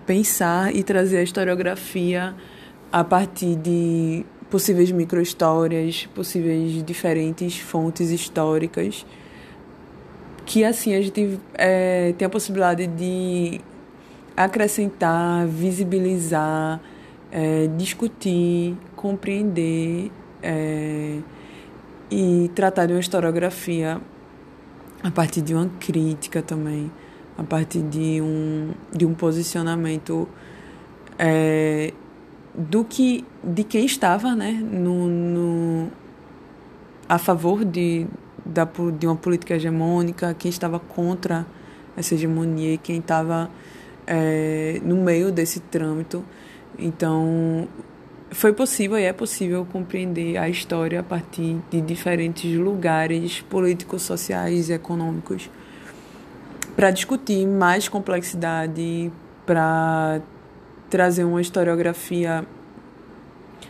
pensar 0.06 0.74
e 0.74 0.82
trazer 0.82 1.18
a 1.18 1.22
historiografia 1.22 2.34
a 2.90 3.02
partir 3.02 3.56
de 3.56 4.24
possíveis 4.50 4.90
microhistórias, 4.90 6.06
possíveis 6.14 6.82
diferentes 6.84 7.58
fontes 7.58 8.10
históricas, 8.10 9.06
que 10.44 10.64
assim 10.64 10.94
a 10.94 11.00
gente 11.00 11.38
é, 11.54 12.12
tem 12.18 12.26
a 12.26 12.28
possibilidade 12.28 12.86
de 12.86 13.60
acrescentar, 14.36 15.46
visibilizar, 15.46 16.80
é, 17.30 17.66
discutir, 17.78 18.76
compreender 18.94 20.10
é, 20.42 21.18
e 22.10 22.50
tratar 22.54 22.86
de 22.86 22.92
uma 22.92 23.00
historiografia 23.00 24.00
a 25.02 25.10
partir 25.10 25.40
de 25.40 25.54
uma 25.54 25.70
crítica 25.80 26.42
também 26.42 26.90
a 27.42 27.46
partir 27.46 27.82
de 27.82 28.20
um, 28.20 28.70
de 28.92 29.04
um 29.04 29.14
posicionamento 29.14 30.28
é, 31.18 31.92
do 32.54 32.84
que 32.84 33.24
de 33.42 33.64
quem 33.64 33.84
estava 33.84 34.34
né, 34.36 34.52
no, 34.52 35.08
no, 35.08 35.88
a 37.08 37.18
favor 37.18 37.64
de, 37.64 38.06
da, 38.44 38.68
de 38.98 39.06
uma 39.06 39.16
política 39.16 39.54
hegemônica, 39.54 40.34
quem 40.34 40.50
estava 40.50 40.78
contra 40.78 41.44
essa 41.96 42.14
hegemonia 42.14 42.74
e 42.74 42.78
quem 42.78 42.98
estava 42.98 43.50
é, 44.06 44.80
no 44.84 44.96
meio 44.96 45.32
desse 45.32 45.60
trâmito. 45.60 46.24
Então, 46.78 47.68
foi 48.30 48.52
possível 48.52 48.98
e 48.98 49.02
é 49.02 49.12
possível 49.12 49.66
compreender 49.70 50.38
a 50.38 50.48
história 50.48 51.00
a 51.00 51.02
partir 51.02 51.58
de 51.70 51.80
diferentes 51.80 52.56
lugares 52.56 53.40
políticos, 53.42 54.02
sociais 54.02 54.70
e 54.70 54.72
econômicos 54.72 55.50
para 56.82 56.90
discutir 56.90 57.46
mais 57.46 57.88
complexidade, 57.88 59.12
para 59.46 60.20
trazer 60.90 61.22
uma 61.22 61.40
historiografia 61.40 62.44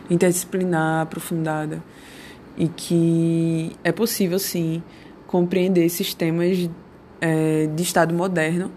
interdisciplinar, 0.09 1.03
aprofundada. 1.03 1.83
E 2.57 2.67
que 2.67 3.71
é 3.83 3.91
possível 3.91 4.39
sim 4.39 4.81
compreender 5.27 5.85
esses 5.85 6.15
temas 6.15 6.67
é, 7.21 7.67
de 7.67 7.83
Estado 7.83 8.15
moderno, 8.15 8.71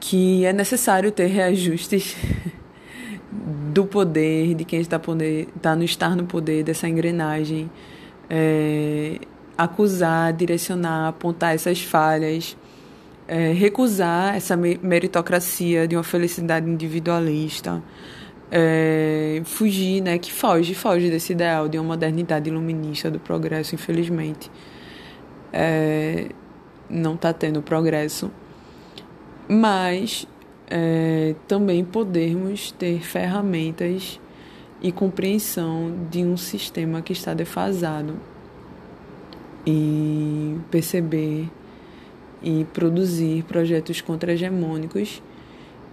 que 0.00 0.44
é 0.44 0.52
necessário 0.52 1.12
ter 1.12 1.26
reajustes 1.26 2.16
do 3.72 3.86
poder, 3.86 4.56
de 4.56 4.64
quem 4.64 4.80
está, 4.80 4.98
poder, 4.98 5.46
está 5.54 5.76
no 5.76 5.84
estar 5.84 6.16
no 6.16 6.24
poder, 6.24 6.64
dessa 6.64 6.88
engrenagem, 6.88 7.70
é, 8.28 9.20
acusar, 9.56 10.32
direcionar, 10.32 11.06
apontar 11.06 11.54
essas 11.54 11.80
falhas 11.80 12.56
é, 13.26 13.52
recusar 13.52 14.36
essa 14.36 14.56
meritocracia 14.56 15.88
de 15.88 15.96
uma 15.96 16.02
felicidade 16.02 16.68
individualista, 16.68 17.82
é, 18.50 19.40
fugir, 19.44 20.02
né, 20.02 20.18
que 20.18 20.32
foge, 20.32 20.74
foge 20.74 21.10
desse 21.10 21.32
ideal 21.32 21.68
de 21.68 21.78
uma 21.78 21.88
modernidade 21.88 22.48
iluminista 22.50 23.10
do 23.10 23.18
progresso, 23.18 23.74
infelizmente. 23.74 24.50
É, 25.52 26.28
não 26.88 27.14
está 27.14 27.32
tendo 27.32 27.62
progresso, 27.62 28.30
mas 29.48 30.26
é, 30.68 31.34
também 31.48 31.84
podermos 31.84 32.70
ter 32.72 33.00
ferramentas 33.00 34.20
e 34.82 34.92
compreensão 34.92 36.06
de 36.10 36.22
um 36.22 36.36
sistema 36.36 37.00
que 37.00 37.12
está 37.12 37.32
defasado 37.32 38.20
e 39.66 40.58
perceber 40.70 41.48
e 42.44 42.66
produzir 42.72 43.42
projetos 43.44 44.02
contra-hegemônicos 44.02 45.22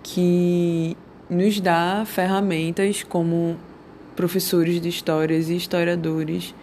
que 0.04 0.98
nos 1.30 1.62
dá 1.62 2.04
ferramentas 2.06 3.04
como 3.04 3.56
professores 4.16 4.82
de 4.82 4.90
histórias 4.90 5.50
e 5.50 5.56
historiadores 5.56 6.54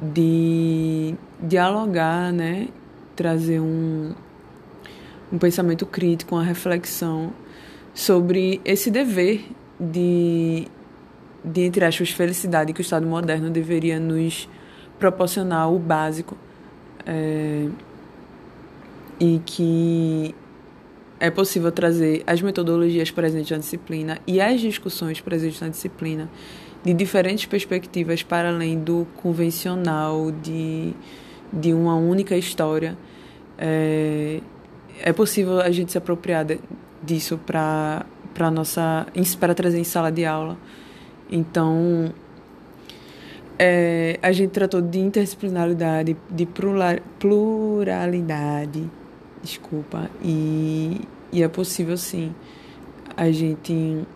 de 0.00 1.14
dialogar, 1.42 2.32
né, 2.32 2.68
trazer 3.14 3.60
um, 3.60 4.14
um 5.30 5.38
pensamento 5.38 5.84
crítico, 5.84 6.34
uma 6.34 6.42
reflexão 6.42 7.32
sobre 7.92 8.60
esse 8.64 8.90
dever 8.90 9.44
de, 9.78 10.66
de 11.44 11.60
entre 11.62 11.84
aspas, 11.84 12.10
felicidade 12.10 12.72
que 12.72 12.80
o 12.80 12.82
Estado 12.82 13.06
moderno 13.06 13.50
deveria 13.50 14.00
nos 14.00 14.48
proporcionar 14.98 15.70
o 15.70 15.78
básico. 15.78 16.36
É, 17.04 17.68
e 19.20 19.40
que 19.44 20.34
é 21.20 21.30
possível 21.30 21.70
trazer 21.70 22.22
as 22.26 22.40
metodologias 22.40 23.10
presentes 23.10 23.50
na 23.50 23.58
disciplina 23.58 24.18
e 24.26 24.40
as 24.40 24.58
discussões 24.60 25.20
presentes 25.20 25.60
na 25.60 25.68
disciplina 25.68 26.30
de 26.82 26.94
diferentes 26.94 27.44
perspectivas 27.44 28.22
para 28.22 28.48
além 28.48 28.78
do 28.78 29.06
convencional 29.16 30.30
de, 30.30 30.94
de 31.52 31.74
uma 31.74 31.94
única 31.94 32.34
história. 32.36 32.96
É, 33.58 34.40
é 35.02 35.12
possível 35.12 35.60
a 35.60 35.70
gente 35.70 35.92
se 35.92 35.98
apropriar 35.98 36.46
disso 37.02 37.38
para 37.38 38.06
para 38.32 38.50
nossa 38.50 39.06
para 39.38 39.54
trazer 39.54 39.78
em 39.78 39.84
sala 39.84 40.10
de 40.10 40.24
aula 40.24 40.56
Então, 41.30 42.12
é, 43.58 44.18
a 44.22 44.32
gente 44.32 44.50
tratou 44.50 44.80
de 44.80 44.98
interdisciplinaridade, 44.98 46.16
de 46.30 46.48
pluralidade, 47.18 48.90
desculpa, 49.42 50.10
e, 50.22 51.00
e 51.32 51.42
é 51.42 51.48
possível 51.48 51.96
sim 51.96 52.34
a 53.16 53.30
gente 53.30 54.06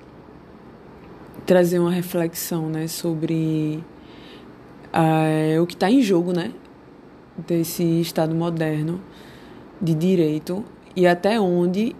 trazer 1.46 1.78
uma 1.78 1.90
reflexão 1.90 2.68
né, 2.68 2.87
sobre 2.87 3.82
uh, 4.92 5.62
o 5.62 5.66
que 5.66 5.74
está 5.74 5.90
em 5.90 6.00
jogo 6.00 6.32
né, 6.32 6.52
desse 7.46 8.00
Estado 8.00 8.34
moderno 8.34 9.00
de 9.80 9.94
direito 9.94 10.64
e 10.96 11.06
até 11.06 11.40
onde 11.40 11.94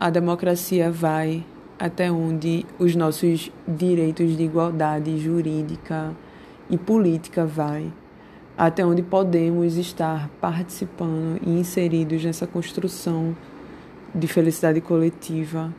a 0.00 0.10
democracia 0.10 0.90
vai, 0.90 1.44
até 1.78 2.10
onde 2.10 2.64
os 2.78 2.96
nossos 2.96 3.52
direitos 3.66 4.36
de 4.36 4.44
igualdade 4.44 5.18
jurídica 5.18 6.16
e 6.70 6.76
política 6.76 7.44
vai, 7.44 7.92
até 8.58 8.84
onde 8.84 9.04
podemos 9.04 9.76
estar 9.76 10.28
participando 10.40 11.40
e 11.46 11.50
inseridos 11.50 12.24
nessa 12.24 12.44
construção 12.44 13.36
de 14.12 14.26
felicidade 14.26 14.80
coletiva, 14.80 15.72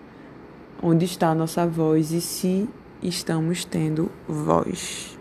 onde 0.81 1.03
está 1.03 1.31
a 1.31 1.35
nossa 1.35 1.67
voz 1.67 2.11
e 2.13 2.21
se 2.21 2.69
estamos 3.03 3.65
tendo 3.65 4.09
voz. 4.25 5.18